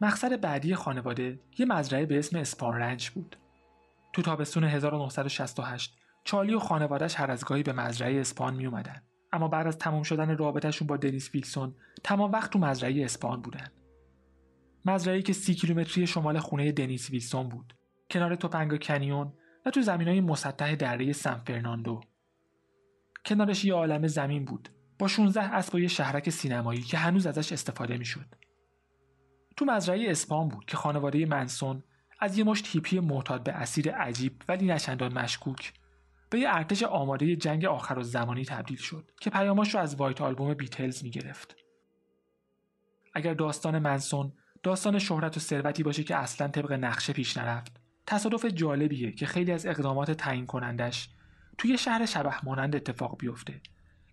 مقصد 0.00 0.40
بعدی 0.40 0.74
خانواده 0.74 1.40
یه 1.58 1.66
مزرعه 1.66 2.06
به 2.06 2.18
اسم 2.18 2.38
Spahn 2.38 2.74
Ranch 2.74 3.10
بود. 3.10 3.36
تو 4.12 4.22
تابستون 4.22 4.64
1968 4.64 5.96
چارلی 6.24 6.54
و 6.54 6.58
خانوادهش 6.58 7.14
هر 7.14 7.30
از 7.30 7.44
گاهی 7.44 7.62
به 7.62 7.72
مزرعه 7.72 8.20
اسپان 8.20 8.54
می 8.54 8.66
اومدن. 8.66 9.02
اما 9.32 9.48
بعد 9.48 9.66
از 9.66 9.78
تمام 9.78 10.02
شدن 10.02 10.36
رابطهشون 10.36 10.86
با 10.88 10.96
دنیس 10.96 11.34
ویلسون 11.34 11.74
تمام 12.04 12.32
وقت 12.32 12.50
تو 12.50 12.58
مزرعه 12.58 13.04
اسپان 13.04 13.42
بودن. 13.42 13.68
مزرعه‌ای 14.84 15.22
که 15.22 15.32
سی 15.32 15.54
کیلومتری 15.54 16.06
شمال 16.06 16.38
خونه 16.38 16.72
دنیس 16.72 17.10
ویلسون 17.10 17.48
بود. 17.48 17.74
کنار 18.10 18.34
توپنگا 18.34 18.76
کنیون 18.76 19.32
و 19.66 19.70
تو 19.70 19.82
زمینای 19.82 20.20
مسطح 20.20 20.74
دره 20.74 21.12
سن 21.12 21.34
فرناندو. 21.34 22.00
کنارش 23.26 23.64
یه 23.64 23.74
عالم 23.74 24.06
زمین 24.06 24.44
بود 24.44 24.68
با 24.98 25.08
16 25.08 25.42
اسبای 25.42 25.88
شهرک 25.88 26.30
سینمایی 26.30 26.82
که 26.82 26.98
هنوز 26.98 27.26
ازش 27.26 27.52
استفاده 27.52 27.98
می‌شد. 27.98 28.26
تو 29.60 29.66
مزرعه 29.66 30.10
اسپان 30.10 30.48
بود 30.48 30.64
که 30.64 30.76
خانواده 30.76 31.26
منسون 31.26 31.82
از 32.20 32.38
یه 32.38 32.44
مشت 32.44 32.66
هیپی 32.66 33.00
معتاد 33.00 33.42
به 33.42 33.52
اسیر 33.52 33.92
عجیب 33.92 34.42
ولی 34.48 34.66
نچندان 34.66 35.18
مشکوک 35.18 35.72
به 36.30 36.40
یه 36.40 36.54
ارتش 36.54 36.82
آماده 36.82 37.36
جنگ 37.36 37.64
آخر 37.64 37.98
و 37.98 38.02
زمانی 38.02 38.44
تبدیل 38.44 38.76
شد 38.76 39.10
که 39.20 39.30
پیاماش 39.30 39.74
رو 39.74 39.80
از 39.80 39.96
وایت 39.96 40.20
آلبوم 40.20 40.54
بیتلز 40.54 41.04
می‌گرفت. 41.04 41.56
اگر 43.14 43.34
داستان 43.34 43.78
منسون 43.78 44.32
داستان 44.62 44.98
شهرت 44.98 45.36
و 45.36 45.40
ثروتی 45.40 45.82
باشه 45.82 46.04
که 46.04 46.16
اصلا 46.16 46.48
طبق 46.48 46.72
نقشه 46.72 47.12
پیش 47.12 47.36
نرفت 47.36 47.80
تصادف 48.06 48.44
جالبیه 48.44 49.12
که 49.12 49.26
خیلی 49.26 49.52
از 49.52 49.66
اقدامات 49.66 50.10
تعیین 50.10 50.46
کنندش 50.46 51.08
توی 51.58 51.78
شهر 51.78 52.06
شبه 52.06 52.44
مانند 52.44 52.76
اتفاق 52.76 53.18
بیفته 53.18 53.60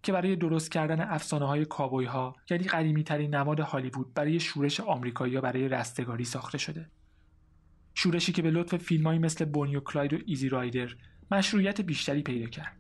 که 0.04 0.12
برای 0.12 0.36
درست 0.36 0.72
کردن 0.72 1.02
افسانه 1.02 1.46
های 1.46 1.66
کابوی 1.66 2.06
ها 2.06 2.36
یعنی 2.50 2.64
قدیمی 2.64 3.04
ترین 3.04 3.36
نماد 3.36 3.60
هالیوود 3.60 4.14
برای 4.14 4.40
شورش 4.40 4.80
آمریکایی 4.80 5.42
برای 5.42 5.68
رستگاری 5.68 6.26
ساخته 6.26 6.58
شده. 6.58 6.90
شورشی 7.94 8.32
که 8.32 8.42
به 8.42 8.52
لطف 8.52 8.78
فیلمهایی 8.78 9.20
مثل 9.20 9.46
بانی 9.46 9.71
و 9.71 9.80
کلاید 9.80 10.14
و 10.14 10.18
Easy 10.26 10.50
Rider 10.50 10.96
مشروعیت 11.32 11.82
بیشتری 11.82 12.22
پیدا 12.24 12.48
کرد. 12.48 12.78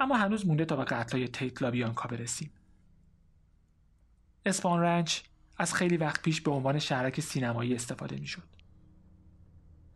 اما 0.00 0.16
هنوز 0.16 0.46
مونده 0.46 0.64
تا 0.64 0.76
به 0.76 0.84
قتلای 0.84 1.28
تیت 1.28 1.62
لابیانکا 1.62 2.08
برسیم. 2.08 2.50
Spahn 4.46 4.80
Ranch 4.80 5.20
از 5.56 5.74
خیلی 5.74 5.96
وقت 5.96 6.22
پیش 6.22 6.40
به 6.40 6.50
عنوان 6.50 6.78
شهرک 6.78 7.20
سینمایی 7.20 7.74
استفاده 7.74 8.16
می‌شد. 8.16 8.48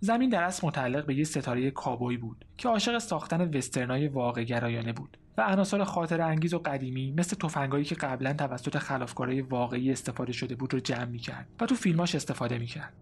زمین 0.00 0.30
در 0.30 0.42
اصل 0.42 0.66
متعلق 0.66 1.06
به 1.06 1.14
یه 1.14 1.24
ستاره 1.24 1.70
کابوی 1.70 2.16
بود 2.16 2.44
که 2.56 2.68
عاشق 2.68 2.98
ساختن 2.98 3.56
وسترنای 3.56 4.08
واقع 4.08 4.44
گرایانه 4.44 4.92
بود 4.92 5.18
و 5.36 5.40
عناصر 5.40 5.84
خاطر 5.84 6.20
انگیز 6.20 6.54
و 6.54 6.58
قدیمی 6.58 7.12
مثل 7.12 7.36
تفنگایی 7.36 7.84
که 7.84 7.94
قبلا 7.94 8.32
توسط 8.32 8.78
خلافکارای 8.78 9.40
واقعی 9.40 9.92
استفاده 9.92 10.32
شده 10.32 10.54
بود 10.54 10.74
رو 10.74 10.80
جمع 10.80 11.04
می‌کرد 11.04 11.48
و 11.60 11.66
تو 11.66 11.74
فیلماش 11.74 12.14
استفاده 12.14 12.58
می‌کرد. 12.58 12.92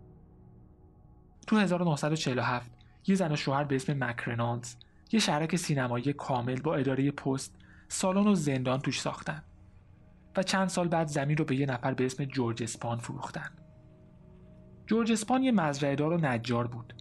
تو 1.47 1.59
1947 1.59 2.71
یه 3.07 3.15
زن 3.15 3.33
و 3.33 3.37
شوهر 3.37 3.65
به 3.65 3.77
اسم 3.77 4.05
مکرنالز 4.05 4.75
یه 5.13 5.21
شرک 5.21 5.57
سینمایی 5.57 6.13
کامل 6.13 6.61
با 6.61 6.75
اداره 6.75 7.11
پست 7.11 7.55
سالن 7.89 8.27
و 8.27 8.35
زندان 8.35 8.81
توش 8.81 9.01
ساختن 9.01 9.43
و 10.37 10.43
چند 10.43 10.69
سال 10.69 10.89
بعد 10.89 11.07
زمین 11.07 11.37
رو 11.37 11.45
به 11.45 11.57
یه 11.57 11.67
نفر 11.67 11.95
به 11.95 12.07
اسم 12.07 12.25
جورج 12.25 12.63
اسپان 12.63 12.99
فروختن. 12.99 13.51
جورج 14.87 15.13
اسپان 15.13 15.43
یه 15.43 15.53
مزرعه 15.53 15.97
دار 15.97 16.13
و 16.13 16.17
نجار 16.17 16.67
بود. 16.67 16.95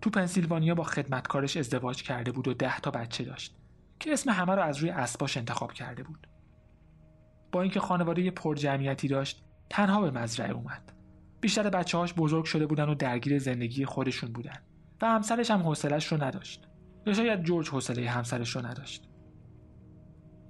تو 0.00 0.10
پنسیلوانیا 0.10 0.74
با 0.74 0.84
خدمتکارش 0.84 1.56
ازدواج 1.56 2.02
کرده 2.02 2.32
بود 2.32 2.48
و 2.48 2.54
ده 2.54 2.80
تا 2.80 2.90
بچه 2.90 3.24
داشت 3.24 3.54
که 4.00 4.12
اسم 4.12 4.30
همه 4.30 4.54
رو 4.54 4.62
از 4.62 4.78
روی 4.78 4.90
اسباش 4.90 5.36
انتخاب 5.36 5.72
کرده 5.72 6.02
بود. 6.02 6.26
با 7.52 7.62
اینکه 7.62 7.80
خانواده 7.80 8.30
پرجمعیتی 8.30 9.08
داشت، 9.08 9.44
تنها 9.70 10.00
به 10.00 10.10
مزرعه 10.10 10.50
اومد. 10.50 10.92
بیشتر 11.40 11.70
بچه 11.70 11.98
هاش 11.98 12.14
بزرگ 12.14 12.44
شده 12.44 12.66
بودن 12.66 12.88
و 12.88 12.94
درگیر 12.94 13.38
زندگی 13.38 13.84
خودشون 13.84 14.32
بودن 14.32 14.62
و 15.02 15.06
همسرش 15.06 15.50
هم 15.50 15.62
حوصلش 15.62 16.06
رو 16.06 16.24
نداشت. 16.24 16.68
یا 17.06 17.12
شاید 17.12 17.42
جورج 17.42 17.68
حوصله 17.68 18.10
همسرش 18.10 18.56
رو 18.56 18.66
نداشت. 18.66 19.08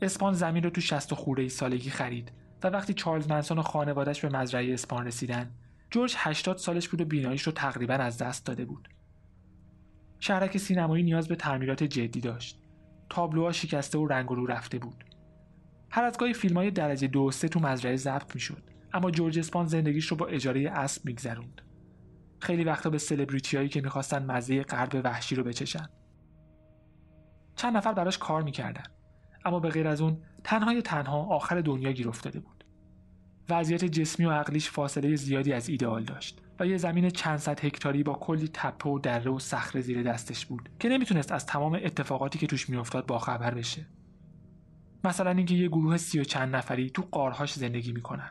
اسپان 0.03 0.33
زمین 0.33 0.63
رو 0.63 0.71
تو 0.71 0.81
شست 0.81 1.13
و 1.13 1.17
خوره 1.17 1.49
سالگی 1.49 1.91
خرید 1.91 2.33
و 2.63 2.69
وقتی 2.69 2.95
چارلز 2.95 3.29
منسون 3.29 3.59
و 3.59 3.63
خانوادش 3.63 4.25
به 4.25 4.39
مزرعه 4.39 4.75
اسپان 4.75 5.07
رسیدن 5.07 5.51
جورج 5.91 6.15
80 6.17 6.57
سالش 6.57 6.89
بود 6.89 7.01
و 7.01 7.05
بیناییش 7.05 7.43
رو 7.43 7.53
تقریبا 7.53 7.95
از 7.95 8.19
دست 8.19 8.47
داده 8.47 8.65
بود. 8.65 8.89
شهرک 10.19 10.59
سینمایی 10.59 11.05
نیاز 11.05 11.29
به 11.29 11.37
تعمیرات 11.37 11.83
جدی 11.83 12.21
داشت. 12.21 12.66
تابلوها 13.11 13.53
شکسته 13.53 13.99
و 13.99 14.07
رنگ 14.07 14.29
رو 14.29 14.47
رفته 14.47 14.79
بود. 14.79 15.05
هر 15.91 16.05
از 16.05 16.19
گاهی 16.19 16.33
فیلم 16.35 16.57
های 16.57 16.71
درجه 16.71 17.07
دو 17.07 17.31
سه 17.31 17.49
تو 17.49 17.61
مزرعه 17.61 17.97
ضبط 17.97 18.35
می‌شد 18.35 18.63
اما 18.93 19.11
جورج 19.11 19.39
اسپان 19.39 19.67
زندگیش 19.67 20.07
رو 20.07 20.17
با 20.17 20.27
اجاره 20.27 20.71
اسب 20.71 21.07
میگذروند. 21.07 21.63
خیلی 22.39 22.65
وقتا 22.65 22.91
به 22.91 22.99
سلبریتی 22.99 23.57
هایی 23.57 23.69
که 23.69 23.81
می‌خواستن 23.81 24.27
مزه 24.27 24.63
غرب 24.63 25.01
وحشی 25.05 25.35
رو 25.35 25.45
بچشن. 25.45 25.89
چند 27.57 27.77
نفر 27.77 27.93
براش 27.93 28.19
کار 28.19 28.43
می‌کردن 28.43 28.85
اما 29.45 29.61
به 29.61 29.69
غیر 29.69 29.89
از 29.89 30.01
اون 30.01 30.23
تنهای 30.45 30.83
تنها 30.83 31.23
آخر 31.23 31.61
دنیا 31.61 31.93
گیر 31.93 32.09
افتاده 32.09 32.41
بود. 32.41 32.65
وضعیت 33.49 33.85
جسمی 33.85 34.27
و 34.27 34.31
عقلیش 34.31 34.71
فاصله 34.71 35.17
زیادی 35.17 35.53
از 35.53 35.69
ایدئال 35.69 36.05
داشت 36.05 36.43
و 36.61 36.67
یه 36.67 36.77
زمین 36.77 37.11
چند 37.11 37.39
صد 37.39 37.65
هکتاری 37.65 38.03
با 38.03 38.15
کلی 38.15 38.49
تپه 38.49 38.91
و 38.91 38.99
دره 38.99 39.31
و 39.31 39.39
صخره 39.39 39.81
زیر 39.81 40.03
دستش 40.03 40.47
بود 40.47 40.69
که 40.79 40.89
نمی‌تونست 40.89 41.33
از 41.33 41.47
تمام 41.47 41.75
اتفاقاتی 41.75 42.39
که 42.39 42.47
توش 42.47 42.71
میافتاد 42.71 43.07
باخبر 43.07 43.55
بشه. 43.55 43.87
مثلا 45.05 45.31
اینکه 45.31 45.55
یه 45.55 45.69
گروه 45.69 45.97
سی 45.97 46.21
و 46.21 46.25
چند 46.25 46.57
نفری 46.57 46.91
تو 46.91 47.03
قارهاش 47.11 47.53
زندگی 47.55 47.93
می‌کنن. 47.93 48.31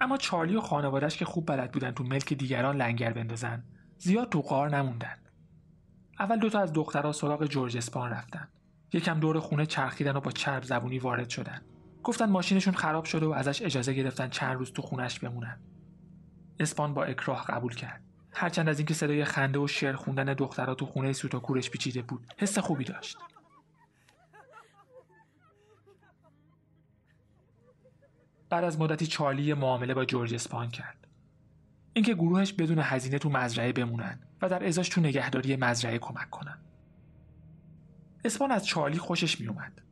اما 0.00 0.16
چارلی 0.16 0.56
و 0.56 0.60
خانوادش 0.60 1.16
که 1.16 1.24
خوب 1.24 1.46
بلد 1.46 1.72
بودن 1.72 1.90
تو 1.90 2.04
ملک 2.04 2.32
دیگران 2.32 2.76
لنگر 2.76 3.12
بندازن 3.12 3.64
زیاد 3.98 4.28
تو 4.28 4.40
قار 4.40 4.76
نموندن. 4.76 5.16
اول 6.18 6.38
دوتا 6.38 6.60
از 6.60 6.72
دخترها 6.72 7.12
سراغ 7.12 7.46
جورج 7.46 7.76
اسپان 7.76 8.10
رفتن. 8.10 8.48
یکم 8.92 9.20
دور 9.20 9.40
خونه 9.40 9.66
چرخیدن 9.66 10.16
و 10.16 10.20
با 10.20 10.30
چرب 10.30 10.62
زبونی 10.62 10.98
وارد 10.98 11.28
شدن. 11.28 11.62
گفتن 12.04 12.30
ماشینشون 12.30 12.74
خراب 12.74 13.04
شده 13.04 13.26
و 13.26 13.30
ازش 13.30 13.62
اجازه 13.62 13.92
گرفتن 13.92 14.28
چند 14.28 14.56
روز 14.56 14.72
تو 14.72 14.82
خونش 14.82 15.18
بمونن. 15.18 15.60
اسپان 16.60 16.94
با 16.94 17.04
اکراه 17.04 17.44
قبول 17.44 17.74
کرد. 17.74 18.02
هرچند 18.32 18.68
از 18.68 18.78
اینکه 18.78 18.94
صدای 18.94 19.24
خنده 19.24 19.58
و 19.58 19.66
شعر 19.66 19.96
خوندن 19.96 20.34
دخترها 20.34 20.74
تو 20.74 20.86
خونه 20.86 21.12
سوتا 21.12 21.40
کورش 21.40 21.70
پیچیده 21.70 22.02
بود 22.02 22.26
حس 22.38 22.58
خوبی 22.58 22.84
داشت. 22.84 23.18
بعد 28.50 28.64
از 28.64 28.80
مدتی 28.80 29.06
چارلی 29.06 29.54
معامله 29.54 29.94
با 29.94 30.04
جورج 30.04 30.34
اسپان 30.34 30.68
کرد. 30.68 31.06
اینکه 31.92 32.14
گروهش 32.14 32.52
بدون 32.52 32.78
هزینه 32.78 33.18
تو 33.18 33.30
مزرعه 33.30 33.72
بمونن 33.72 34.20
و 34.42 34.48
در 34.48 34.66
ازاش 34.66 34.88
تو 34.88 35.00
نگهداری 35.00 35.56
مزرعه 35.56 35.98
کمک 35.98 36.30
کنن. 36.30 36.58
اسپان 38.24 38.50
از 38.50 38.66
چارلی 38.66 38.98
خوشش 38.98 39.40
میومد 39.40 39.87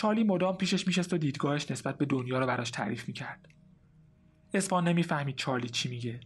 چارلی 0.00 0.24
مدام 0.24 0.56
پیشش 0.56 0.86
میشست 0.86 1.12
و 1.12 1.18
دیدگاهش 1.18 1.70
نسبت 1.70 1.98
به 1.98 2.06
دنیا 2.06 2.38
رو 2.38 2.46
براش 2.46 2.70
تعریف 2.70 3.08
می‌کرد. 3.08 3.48
اسپان 4.54 4.88
نمی‌فهمید 4.88 5.36
چارلی 5.36 5.68
چی 5.68 5.88
میگه 5.88 6.20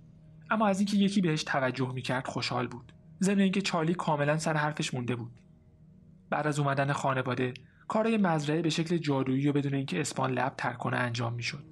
اما 0.51 0.67
از 0.67 0.79
اینکه 0.79 0.97
یکی 0.97 1.21
بهش 1.21 1.45
توجه 1.45 1.93
می‌کرد 1.93 2.27
خوشحال 2.27 2.67
بود. 2.67 2.93
ضمن 3.23 3.41
اینکه 3.41 3.61
چارلی 3.61 3.95
کاملا 3.95 4.39
سر 4.39 4.57
حرفش 4.57 4.95
مونده 4.95 5.17
بود. 5.17 5.33
بعد 6.31 6.47
از 6.47 6.59
اومدن 6.59 6.93
خانواده 6.93 7.55
کارای 7.89 8.17
مزرعه 8.17 8.63
به 8.63 8.71
شکل 8.71 8.97
جادویی 8.97 9.49
و 9.49 9.53
بدون 9.53 9.75
اینکه 9.75 10.01
اسپان 10.01 10.33
لب 10.33 10.55
تر 10.57 10.73
کنه 10.73 10.97
انجام 10.97 11.35
می‌شد. 11.35 11.65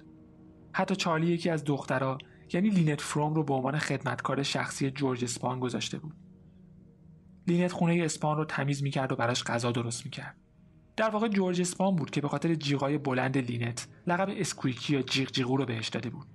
حتی 0.73 0.95
چارلی 0.95 1.27
یکی 1.27 1.49
از 1.49 1.63
دخترها 1.63 2.17
یعنی 2.53 2.69
لینت 2.69 3.01
فروم 3.01 3.33
رو 3.33 3.43
به 3.43 3.53
عنوان 3.53 3.77
خدمتکار 3.77 4.43
شخصی 4.43 4.91
جورج 4.91 5.23
اسپان 5.23 5.59
گذاشته 5.59 5.99
بود. 5.99 6.15
لینت 7.47 7.71
خونه 7.71 8.03
اسپان 8.03 8.37
رو 8.37 8.45
تمیز 8.45 8.83
می‌کرد 8.83 9.11
و 9.11 9.15
براش 9.15 9.43
غذا 9.43 9.71
درست 9.71 10.05
می‌کرد. 10.05 10.42
در 10.95 11.09
واقع 11.09 11.27
جورج 11.27 11.61
اسپان 11.61 11.95
بود 11.95 12.09
که 12.09 12.21
به 12.21 12.27
خاطر 12.27 12.55
جیغای 12.55 12.97
بلند 12.97 13.37
لینت 13.37 13.87
لقب 14.07 14.29
اسکویکی 14.37 14.93
یا 14.93 15.01
جیغ 15.01 15.31
جیغو 15.31 15.57
رو 15.57 15.65
بهش 15.65 15.87
داده 15.87 16.09
بود. 16.09 16.27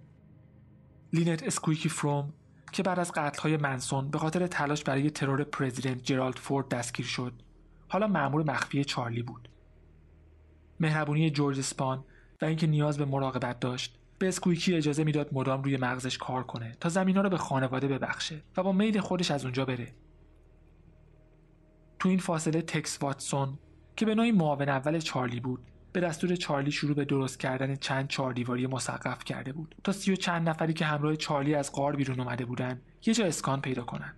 لینت 1.12 1.42
اسکویکی 1.42 1.88
فروم 1.88 2.32
که 2.72 2.82
بعد 2.82 2.98
از 2.98 3.12
قتلهای 3.12 3.56
منسون 3.56 4.10
به 4.10 4.18
خاطر 4.18 4.46
تلاش 4.46 4.84
برای 4.84 5.10
ترور 5.10 5.44
پرزیدنت 5.44 6.02
جرالد 6.02 6.36
فورد 6.36 6.68
دستگیر 6.68 7.06
شد 7.06 7.32
حالا 7.88 8.06
مأمور 8.06 8.42
مخفی 8.42 8.84
چارلی 8.84 9.22
بود. 9.22 9.48
مهربونی 10.80 11.30
جورج 11.30 11.58
اسپان 11.58 12.04
و 12.42 12.44
اینکه 12.44 12.66
نیاز 12.66 12.98
به 12.98 13.04
مراقبت 13.04 13.60
داشت 13.60 13.98
به 14.18 14.28
اسکویکی 14.28 14.74
اجازه 14.74 15.04
می‌داد 15.04 15.34
مدام 15.34 15.62
روی 15.62 15.76
مغزش 15.76 16.18
کار 16.18 16.42
کنه 16.42 16.76
تا 16.80 16.88
زمینا 16.88 17.20
رو 17.20 17.30
به 17.30 17.36
خانواده 17.36 17.88
ببخشه 17.88 18.42
و 18.56 18.62
با 18.62 18.72
میل 18.72 19.00
خودش 19.00 19.30
از 19.30 19.44
اونجا 19.44 19.64
بره. 19.64 19.94
تو 21.98 22.08
این 22.08 22.18
فاصله 22.18 22.62
تکس 22.62 23.02
واتسون 23.02 23.58
که 23.98 24.06
به 24.06 24.14
نوعی 24.14 24.32
معاون 24.32 24.68
اول 24.68 25.00
چارلی 25.00 25.40
بود. 25.40 25.60
به 25.92 26.00
دستور 26.00 26.36
چارلی 26.36 26.70
شروع 26.70 26.94
به 26.94 27.04
درست 27.04 27.40
کردن 27.40 27.76
چند 27.76 28.08
چهاردیواری 28.08 28.66
مسقف 28.66 29.24
کرده 29.24 29.52
بود. 29.52 29.74
تا 29.84 29.92
سی 29.92 30.12
و 30.12 30.16
چند 30.16 30.48
نفری 30.48 30.72
که 30.72 30.84
همراه 30.84 31.16
چارلی 31.16 31.54
از 31.54 31.72
غار 31.72 31.96
بیرون 31.96 32.20
اومده 32.20 32.44
بودن 32.44 32.80
یه 33.06 33.14
جا 33.14 33.26
اسکان 33.26 33.60
پیدا 33.60 33.84
کنن. 33.84 34.14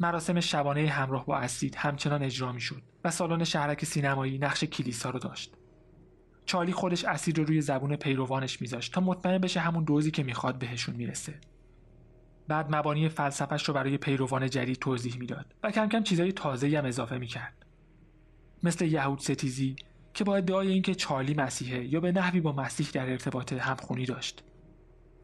مراسم 0.00 0.40
شبانه 0.40 0.88
همراه 0.88 1.26
با 1.26 1.38
اسید 1.38 1.74
همچنان 1.74 2.22
اجرا 2.22 2.52
می‌شد 2.52 2.82
و 3.04 3.10
سالن 3.10 3.44
شهرک 3.44 3.84
سینمایی 3.84 4.38
نقش 4.38 4.64
کلیسا 4.64 5.10
رو 5.10 5.18
داشت. 5.18 5.54
چارلی 6.46 6.72
خودش 6.72 7.04
اسید 7.04 7.38
رو 7.38 7.44
روی 7.44 7.60
زبون 7.60 7.96
پیروانش 7.96 8.60
میذاشت 8.60 8.92
تا 8.92 9.00
مطمئن 9.00 9.38
بشه 9.38 9.60
همون 9.60 9.84
دوزی 9.84 10.10
که 10.10 10.22
می‌خواد 10.22 10.58
بهشون 10.58 10.96
می‌رسه. 10.96 11.34
بعد 12.48 12.74
مبانی 12.74 13.08
فلسفش 13.08 13.68
رو 13.68 13.74
برای 13.74 13.98
پیروان 13.98 14.50
جدید 14.50 14.76
توضیح 14.76 15.18
می‌داد 15.18 15.54
و 15.62 15.70
کم 15.70 15.88
کم 15.88 16.02
چیزای 16.02 16.32
تازه‌ای 16.32 16.76
هم 16.76 16.84
اضافه 16.84 17.18
می‌کرد. 17.18 17.64
مثل 18.62 18.84
یهود 18.84 19.18
ستیزی 19.18 19.76
که 20.14 20.24
با 20.24 20.36
ادعای 20.36 20.68
اینکه 20.68 20.94
چارلی 20.94 21.34
مسیحه 21.34 21.84
یا 21.84 22.00
به 22.00 22.12
نحوی 22.12 22.40
با 22.40 22.52
مسیح 22.52 22.88
در 22.92 23.10
ارتباط 23.10 23.52
همخونی 23.52 24.06
داشت. 24.06 24.44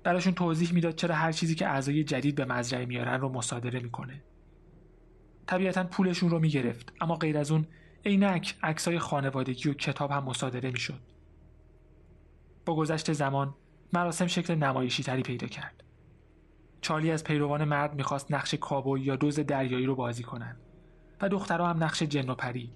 براشون 0.04 0.34
توضیح 0.34 0.72
می‌داد 0.72 0.94
چرا 0.94 1.14
هر 1.14 1.32
چیزی 1.32 1.54
که 1.54 1.68
اعضای 1.68 2.04
جدید 2.04 2.34
به 2.34 2.44
مزرعه 2.44 2.86
میارن 2.86 3.20
رو 3.20 3.28
مصادره 3.28 3.80
می‌کنه. 3.80 4.22
طبیعتا 5.46 5.84
پولشون 5.84 6.30
رو 6.30 6.38
می‌گرفت 6.38 6.92
اما 7.00 7.16
غیر 7.16 7.38
از 7.38 7.50
اون 7.50 7.66
عینک 8.04 8.56
عکسای 8.62 8.98
خانوادگی 8.98 9.68
و 9.68 9.74
کتاب 9.74 10.10
هم 10.10 10.24
مصادره 10.24 10.70
می‌شد. 10.70 11.00
با 12.66 12.76
گذشت 12.76 13.12
زمان 13.12 13.54
مراسم 13.92 14.26
شکل 14.26 14.54
نمایشی 14.54 15.02
تری 15.02 15.22
پیدا 15.22 15.46
کرد. 15.46 15.84
چارلی 16.80 17.10
از 17.10 17.24
پیروان 17.24 17.64
مرد 17.64 17.94
می‌خواست 17.94 18.32
نقش 18.32 18.54
کابوی 18.54 19.00
یا 19.00 19.16
دوز 19.16 19.40
دریایی 19.40 19.86
رو 19.86 19.94
بازی 19.94 20.22
کنن 20.22 20.56
و 21.20 21.28
دخترها 21.28 21.70
هم 21.70 21.84
نقش 21.84 22.02
جن 22.02 22.30
و 22.30 22.34
پری. 22.34 22.72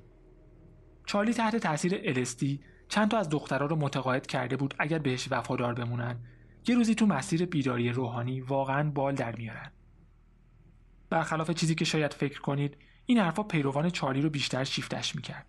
چارلی 1.09 1.35
تحت 1.35 1.57
تاثیر 1.57 2.01
الستی 2.05 2.61
چند 2.89 3.11
تا 3.11 3.19
از 3.19 3.29
دخترها 3.29 3.67
رو 3.67 3.77
متقاعد 3.77 4.27
کرده 4.27 4.57
بود 4.57 4.75
اگر 4.79 4.99
بهش 4.99 5.29
وفادار 5.31 5.75
بمونن. 5.75 6.17
یه 6.67 6.75
روزی 6.75 6.95
تو 6.95 7.07
مسیر 7.07 7.47
بیداری 7.47 7.91
روحانی 7.91 8.41
واقعا 8.41 8.91
بال 8.91 9.15
در 9.15 9.37
میارن. 9.37 9.73
برخلاف 11.11 11.51
چیزی 11.51 11.75
که 11.75 11.85
شاید 11.85 12.15
فکر 12.15 12.41
کنید 12.41 12.77
این 13.07 13.19
حرفا 13.19 13.43
پیروان 13.43 13.91
چارلی 13.91 14.21
رو 14.21 14.31
بیشتر 14.31 14.65
شیفتش 14.65 15.17
می‌کرد. 15.17 15.47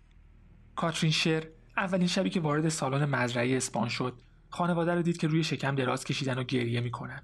کاترین 0.76 1.12
شر 1.12 1.46
اولین 1.76 2.08
شبی 2.08 2.30
که 2.30 2.40
وارد 2.40 2.68
سالن 2.68 3.04
مزرعه 3.04 3.56
اسپان 3.56 3.88
شد 3.88 4.22
خانواده 4.48 4.94
رو 4.94 5.02
دید 5.02 5.16
که 5.16 5.26
روی 5.26 5.44
شکم 5.44 5.74
دراز 5.74 6.04
کشیدن 6.04 6.38
و 6.38 6.44
گریه 6.44 6.80
می‌کنن. 6.80 7.22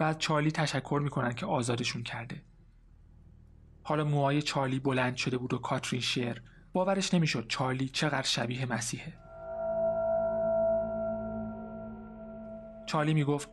و 0.00 0.02
از 0.02 0.18
چارلی 0.18 0.50
تشکر 0.50 1.00
می‌کنن 1.04 1.32
که 1.32 1.46
آزادشون 1.46 2.02
کرده. 2.02 2.42
حالا 3.82 4.04
موهای 4.04 4.42
چارلی 4.42 4.78
بلند 4.78 5.16
شده 5.16 5.38
بود 5.38 5.54
و 5.54 5.58
کاترین 5.58 6.00
شیر 6.00 6.42
باورش 6.72 7.14
نمی‌شد 7.14 7.46
چارلی 7.48 7.88
چقدر 7.88 8.22
شبیه 8.22 8.66
مسیحه 8.66 9.18
چارلی 12.86 13.14
می‌گفت 13.14 13.48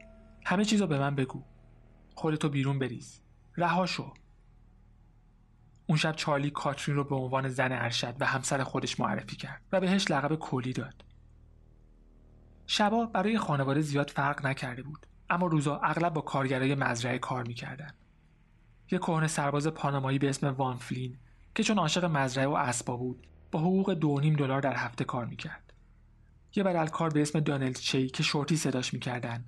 همه 0.46 0.66
چیزو 0.66 0.88
به 0.88 1.00
من 1.00 1.16
بگو 1.16 1.44
خودتو 2.16 2.50
بیرون 2.50 2.80
بریز 2.80 3.22
رها 3.58 3.86
شو 3.86 4.14
اون 5.88 5.98
شب 5.98 6.16
چارلی 6.16 6.50
کاترین 6.50 6.98
رو 6.98 7.04
به 7.04 7.16
عنوان 7.16 7.50
زن 7.50 7.72
ارشد 7.72 8.16
و 8.20 8.26
همسر 8.26 8.64
خودش 8.64 9.00
معرفی 9.00 9.36
کرد 9.36 9.62
و 9.72 9.80
بهش 9.80 10.12
لقب 10.12 10.36
کلی 10.36 10.74
داد. 10.74 11.06
شبا 12.68 13.06
برای 13.06 13.38
خانواده 13.38 13.82
زیاد 13.82 14.10
فرق 14.10 14.46
نکرده 14.46 14.84
بود 14.84 15.06
اما 15.30 15.48
روزا 15.48 15.80
اغلب 15.84 16.14
با 16.14 16.22
کارگرای 16.22 16.76
مزرعه 16.76 17.20
کار 17.20 17.48
می‌کردن. 17.48 17.92
یه 18.92 19.00
کهنه 19.00 19.28
سرباز 19.28 19.68
پانامایی 19.68 20.20
به 20.20 20.30
اسم 20.30 20.48
خوان 20.48 20.78
فلین 20.78 21.18
که 21.56 21.64
چون 21.64 21.78
عاشق 21.78 22.06
مزرعه 22.06 22.48
و 22.48 22.52
اسبا 22.52 22.98
بود 22.98 23.28
با 23.52 23.60
حقوق 23.60 23.94
دو 23.94 24.20
نیم 24.20 24.36
دلار 24.36 24.62
در 24.62 24.76
هفته 24.76 25.04
کار 25.04 25.26
می‌کرد. 25.26 25.74
یه 26.56 26.64
بدلکار 26.64 27.10
به 27.10 27.22
اسم 27.22 27.40
دانلد 27.40 27.78
شی 27.78 28.08
که 28.08 28.24
شورتی 28.24 28.58
صداش 28.58 28.94
می‌کردن 28.94 29.46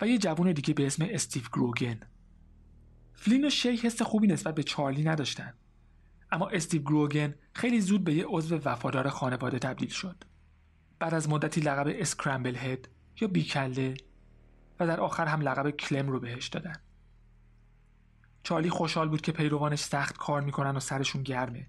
و 0.00 0.06
یه 0.06 0.18
جوون 0.18 0.52
دیگه 0.52 0.74
به 0.74 0.86
اسم 0.86 1.06
استیو 1.10 1.42
گروگن. 1.52 2.00
فلین 3.14 3.46
و 3.46 3.50
شی 3.50 3.76
حس 3.76 4.02
خوبی 4.02 4.26
نسبت 4.26 4.54
به 4.54 4.62
چارلی 4.62 5.04
نداشتن 5.04 5.54
اما 6.32 6.48
استیو 6.48 6.82
گروگن 6.82 7.34
خیلی 7.52 7.80
زود 7.80 8.04
به 8.04 8.14
یه 8.14 8.24
عضو 8.28 8.56
وفادار 8.64 9.08
خانواده 9.08 9.58
تبدیل 9.58 9.88
شد. 9.88 10.24
بعد 10.98 11.14
از 11.14 11.28
مدتی 11.28 11.60
لقب 11.60 11.86
Scramblehead 11.88 12.88
یا 13.20 13.28
بی‌کله 13.28 13.94
و 14.80 14.86
در 14.86 15.00
آخر 15.00 15.26
هم 15.26 15.40
لقب 15.40 15.70
کلم 15.70 16.08
رو 16.08 16.20
بهش 16.20 16.48
دادن. 16.48 16.76
چارلی 18.42 18.70
خوشحال 18.70 19.08
بود 19.08 19.20
که 19.20 19.32
پیروانش 19.32 19.80
سخت 19.80 20.16
کار 20.16 20.40
می‌کنن 20.40 20.76
و 20.76 20.80
سرشون 20.80 21.22
گرمه. 21.22 21.66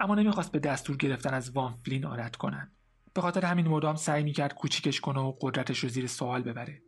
اما 0.00 0.14
نمی‌خواست 0.14 0.52
به 0.52 0.58
دستور 0.58 0.96
گرفتن 0.96 1.34
از 1.34 1.50
وان 1.50 1.78
فلین 1.86 2.04
عادت 2.04 2.36
کنن. 2.36 2.70
به 3.14 3.20
خاطر 3.20 3.44
همین 3.44 3.68
مدام 3.68 3.96
سعی 3.96 4.22
می‌کرد 4.22 4.54
کوچیکش 4.54 5.00
کنه 5.00 5.20
و 5.20 5.32
قدرتش 5.40 5.78
رو 5.78 5.88
زیر 5.88 6.06
سوال 6.06 6.42
ببره. 6.42 6.82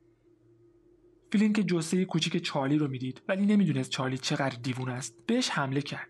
فلین 1.32 1.52
که 1.52 1.62
جسه 1.64 2.04
کوچیک 2.04 2.36
چارلی 2.36 2.78
رو 2.78 2.88
می‌دید 2.88 3.22
ولی 3.28 3.46
نمی‌دونست 3.46 3.90
چارلی 3.90 4.18
چقدر 4.18 4.58
دیوون 4.62 4.88
است 4.88 5.14
بهش 5.26 5.50
حمله 5.50 5.82
کرد. 5.82 6.08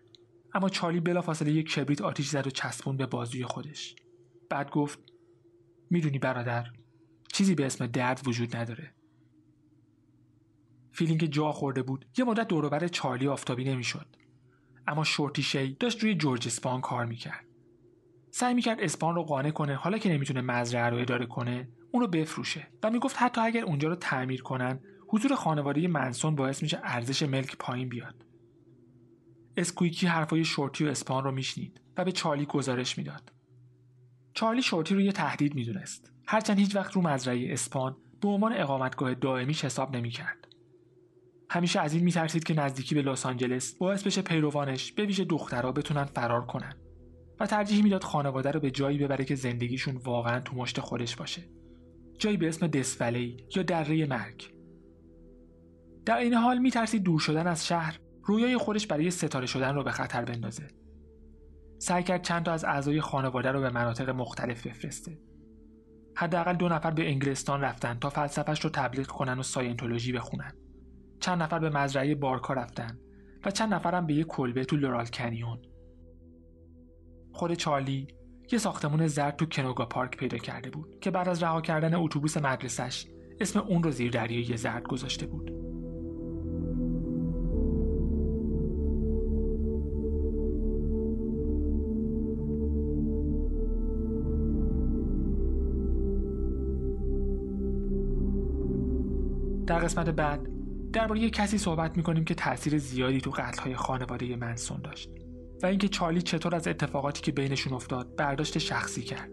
اما 0.53 0.69
چارلی 0.69 0.99
بلافاصله 0.99 1.51
یک 1.51 1.71
کبریت 1.73 2.01
آتیش 2.01 2.29
زد 2.29 2.47
و 2.47 2.49
چسبون 2.49 2.97
به 2.97 3.05
بازوی 3.05 3.45
خودش. 3.45 3.95
بعد 4.49 4.71
گفت 4.71 4.99
می‌دونی 5.89 6.19
برادر 6.19 6.67
چیزی 7.33 7.55
به 7.55 7.65
اسم 7.65 7.87
درد 7.87 8.21
وجود 8.27 8.55
نداره. 8.55 8.93
فلین 10.99 11.25
جا 11.25 11.51
خورده 11.51 11.81
بود. 11.81 12.05
یه 12.17 12.25
مدت 12.25 12.47
دوروبر 12.47 12.87
چارلی 12.87 13.27
آفتابی 13.27 13.63
نمی‌شد. 13.63 14.05
اما 14.87 15.03
شورتی 15.03 15.41
شی 15.43 15.73
داشت 15.73 16.03
روی 16.03 16.15
جورج 16.15 16.47
اسپان 16.47 16.81
کار 16.81 17.05
می‌کرد. 17.05 17.45
سعی 18.31 18.53
می‌کرد 18.53 18.81
اسپان 18.81 19.15
رو 19.15 19.23
قانع 19.23 19.51
کنه 19.51 19.75
حالا 19.75 19.97
که 19.97 20.09
نمی‌تونه 20.09 20.41
مزرعه 20.41 20.89
رو 20.89 20.97
اداره 20.97 21.25
کنه 21.25 21.69
اون 21.91 22.01
رو 22.01 22.07
بفروشه 22.07 22.67
و 22.83 22.89
می‌گفت 22.89 23.15
حتی 23.19 23.41
اگر 23.41 23.63
اونجا 23.63 23.89
رو 23.89 23.95
تعمیر 23.95 24.41
کنن 24.41 24.79
حضور 25.07 25.35
خانواده 25.35 25.87
منسون 25.87 26.35
باعث 26.35 26.63
میشه 26.63 26.79
ارزش 26.83 27.23
ملک 27.23 27.55
پایین 27.59 27.89
بیاد. 27.89 28.25
اسکویکی 29.57 30.07
حرفای 30.07 30.45
شورتی 30.45 30.85
و 30.85 30.87
اسپان 30.87 31.23
رو 31.23 31.31
میشنید 31.31 31.81
و 31.97 32.05
به 32.05 32.11
چارلی 32.11 32.45
گزارش 32.45 32.97
می‌داد. 32.97 33.33
چارلی 34.33 34.61
شورتی 34.61 34.95
رو 34.95 35.01
یه 35.01 35.11
تهدید 35.11 35.55
می‌دونست. 35.55 36.11
هرچند 36.27 36.59
هیچ 36.59 36.75
وقت 36.75 36.93
رو 36.93 37.01
مزرعه 37.01 37.53
اسپان 37.53 37.97
به 38.21 38.27
عنوان 38.27 38.53
اقامتگاه 38.53 39.13
دائمیش 39.13 39.65
حساب 39.65 39.95
نمی‌کرد. 39.95 40.38
همیشه 41.49 41.79
از 41.79 41.93
این 41.93 42.03
میترسید 42.03 42.43
که 42.43 42.53
نزدیکی 42.53 42.95
به 42.95 43.01
لس 43.01 43.25
آنجلس 43.25 43.73
باعث 43.73 44.03
بشه 44.03 44.21
پیروانش 44.21 44.91
به 44.91 45.05
ویژه 45.05 45.23
دخترها 45.23 45.71
بتونن 45.71 46.03
فرار 46.03 46.45
کنن 46.45 46.73
و 47.39 47.45
ترجیح 47.47 47.83
می‌داد 47.83 48.03
خانواده 48.03 48.51
رو 48.51 48.59
به 48.59 48.71
جایی 48.71 48.97
ببره 48.97 49.25
که 49.25 49.35
زندگیشون 49.35 49.97
واقعا 49.97 50.39
تو 50.39 50.55
مشت 50.55 50.79
خودش 50.79 51.15
باشه. 51.15 51.41
جایی 52.19 52.37
به 52.37 52.47
اسم 52.47 52.67
دسولی 52.67 53.47
یا 53.55 53.63
دره 53.63 54.05
مرگ. 54.05 54.53
در 56.05 56.17
این 56.17 56.33
حال 56.33 56.57
میترسید 56.57 57.03
دور 57.03 57.19
شدن 57.19 57.47
از 57.47 57.67
شهر 57.67 57.99
رویای 58.23 58.57
خودش 58.57 58.87
برای 58.87 59.11
ستاره 59.11 59.45
شدن 59.45 59.75
رو 59.75 59.83
به 59.83 59.91
خطر 59.91 60.25
بندازه. 60.25 60.67
سعی 61.77 62.03
کرد 62.03 62.21
چند 62.21 62.45
تا 62.45 62.51
از 62.51 62.65
اعضای 62.65 63.01
خانواده 63.01 63.51
رو 63.51 63.61
به 63.61 63.69
مناطق 63.69 64.09
مختلف 64.09 64.67
بفرسته. 64.67 65.19
حداقل 66.15 66.53
دو 66.53 66.69
نفر 66.69 66.91
به 66.91 67.09
انگلستان 67.09 67.61
رفتن 67.61 67.97
تا 67.99 68.09
فلسفش 68.09 68.61
رو 68.63 68.69
تبلیغ 68.69 69.07
کنن 69.07 69.39
و 69.39 69.43
ساینتولوژی 69.43 70.11
بخونن. 70.11 70.53
چند 71.19 71.43
نفر 71.43 71.59
به 71.59 71.69
مزرعه 71.69 72.15
بارکا 72.15 72.53
رفتن 72.53 72.99
و 73.45 73.51
چند 73.51 73.73
نفرم 73.73 74.05
به 74.05 74.13
یه 74.13 74.23
کلبه 74.23 74.65
تو 74.65 74.75
لورال 74.75 75.05
کنیون. 75.05 75.59
خود 77.33 77.53
چارلی 77.53 78.07
یه 78.51 78.59
ساختمون 78.59 79.07
زرد 79.07 79.35
تو 79.35 79.45
کنوگا 79.45 79.85
پارک 79.85 80.17
پیدا 80.17 80.37
کرده 80.37 80.69
بود 80.69 80.99
که 81.01 81.11
بعد 81.11 81.29
از 81.29 81.43
رها 81.43 81.61
کردن 81.61 81.95
اتوبوس 81.95 82.37
مدرسش 82.37 83.07
اسم 83.39 83.59
اون 83.59 83.83
رو 83.83 83.91
زیر 83.91 84.11
دریای 84.11 84.57
زرد 84.57 84.83
گذاشته 84.83 85.27
بود. 85.27 85.51
در 99.67 99.79
قسمت 99.79 100.09
بعد 100.09 100.58
درباره 100.93 101.29
کسی 101.29 101.57
صحبت 101.57 101.97
می‌کنیم 101.97 102.25
که 102.25 102.35
تاثیر 102.35 102.77
زیادی 102.77 103.21
تو 103.21 103.31
قتلهای 103.31 103.75
خانواده 103.75 104.35
منسون 104.35 104.81
داشت 104.81 105.09
و 105.63 105.65
اینکه 105.65 105.87
چارلی 105.87 106.21
چطور 106.21 106.55
از 106.55 106.67
اتفاقاتی 106.67 107.21
که 107.21 107.31
بینشون 107.31 107.73
افتاد 107.73 108.15
برداشت 108.15 108.57
شخصی 108.57 109.01
کرد. 109.01 109.29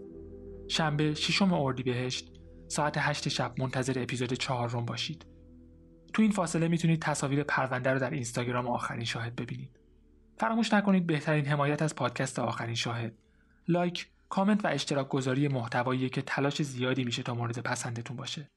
شنبه 0.68 1.14
ششم 1.14 1.52
اردیبهشت 1.52 2.32
ساعت 2.68 2.94
هشت 2.98 3.28
شب 3.28 3.54
منتظر 3.58 4.02
اپیزود 4.02 4.32
چهارم 4.32 4.84
باشید. 4.84 5.26
تو 6.12 6.22
این 6.22 6.30
فاصله 6.30 6.68
می‌تونید 6.68 7.02
تصاویر 7.02 7.42
پرونده 7.42 7.90
رو 7.90 7.98
در 7.98 8.10
اینستاگرام 8.10 8.66
آخرین 8.66 9.04
شاهد 9.04 9.36
ببینید. 9.36 9.80
فراموش 10.38 10.72
نکنید 10.72 11.06
بهترین 11.06 11.46
حمایت 11.46 11.82
از 11.82 11.94
پادکست 11.94 12.38
آخرین 12.38 12.74
شاهد. 12.74 13.12
لایک 13.68 14.06
کامنت 14.28 14.64
و 14.64 14.68
اشتراک 14.68 15.08
گذاری 15.08 15.48
محتوایی 15.48 16.08
که 16.08 16.22
تلاش 16.22 16.62
زیادی 16.62 17.04
میشه 17.04 17.22
تا 17.22 17.34
مورد 17.34 17.58
پسندتون 17.58 18.16
باشه. 18.16 18.48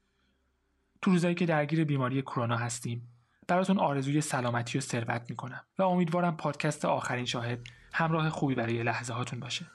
تو 1.01 1.11
روزایی 1.11 1.35
که 1.35 1.45
درگیر 1.45 1.83
بیماری 1.83 2.21
کرونا 2.21 2.57
هستیم 2.57 3.07
براتون 3.47 3.79
آرزوی 3.79 4.21
سلامتی 4.21 4.77
و 4.77 4.81
ثروت 4.81 5.29
می‌کنم 5.29 5.65
و 5.77 5.83
امیدوارم 5.83 6.37
پادکست 6.37 6.85
آخرین 6.85 7.25
شاهد 7.25 7.59
همراه 7.93 8.29
خوبی 8.29 8.55
برای 8.55 8.83
لحظه 8.83 9.13
هاتون 9.13 9.39
باشه. 9.39 9.65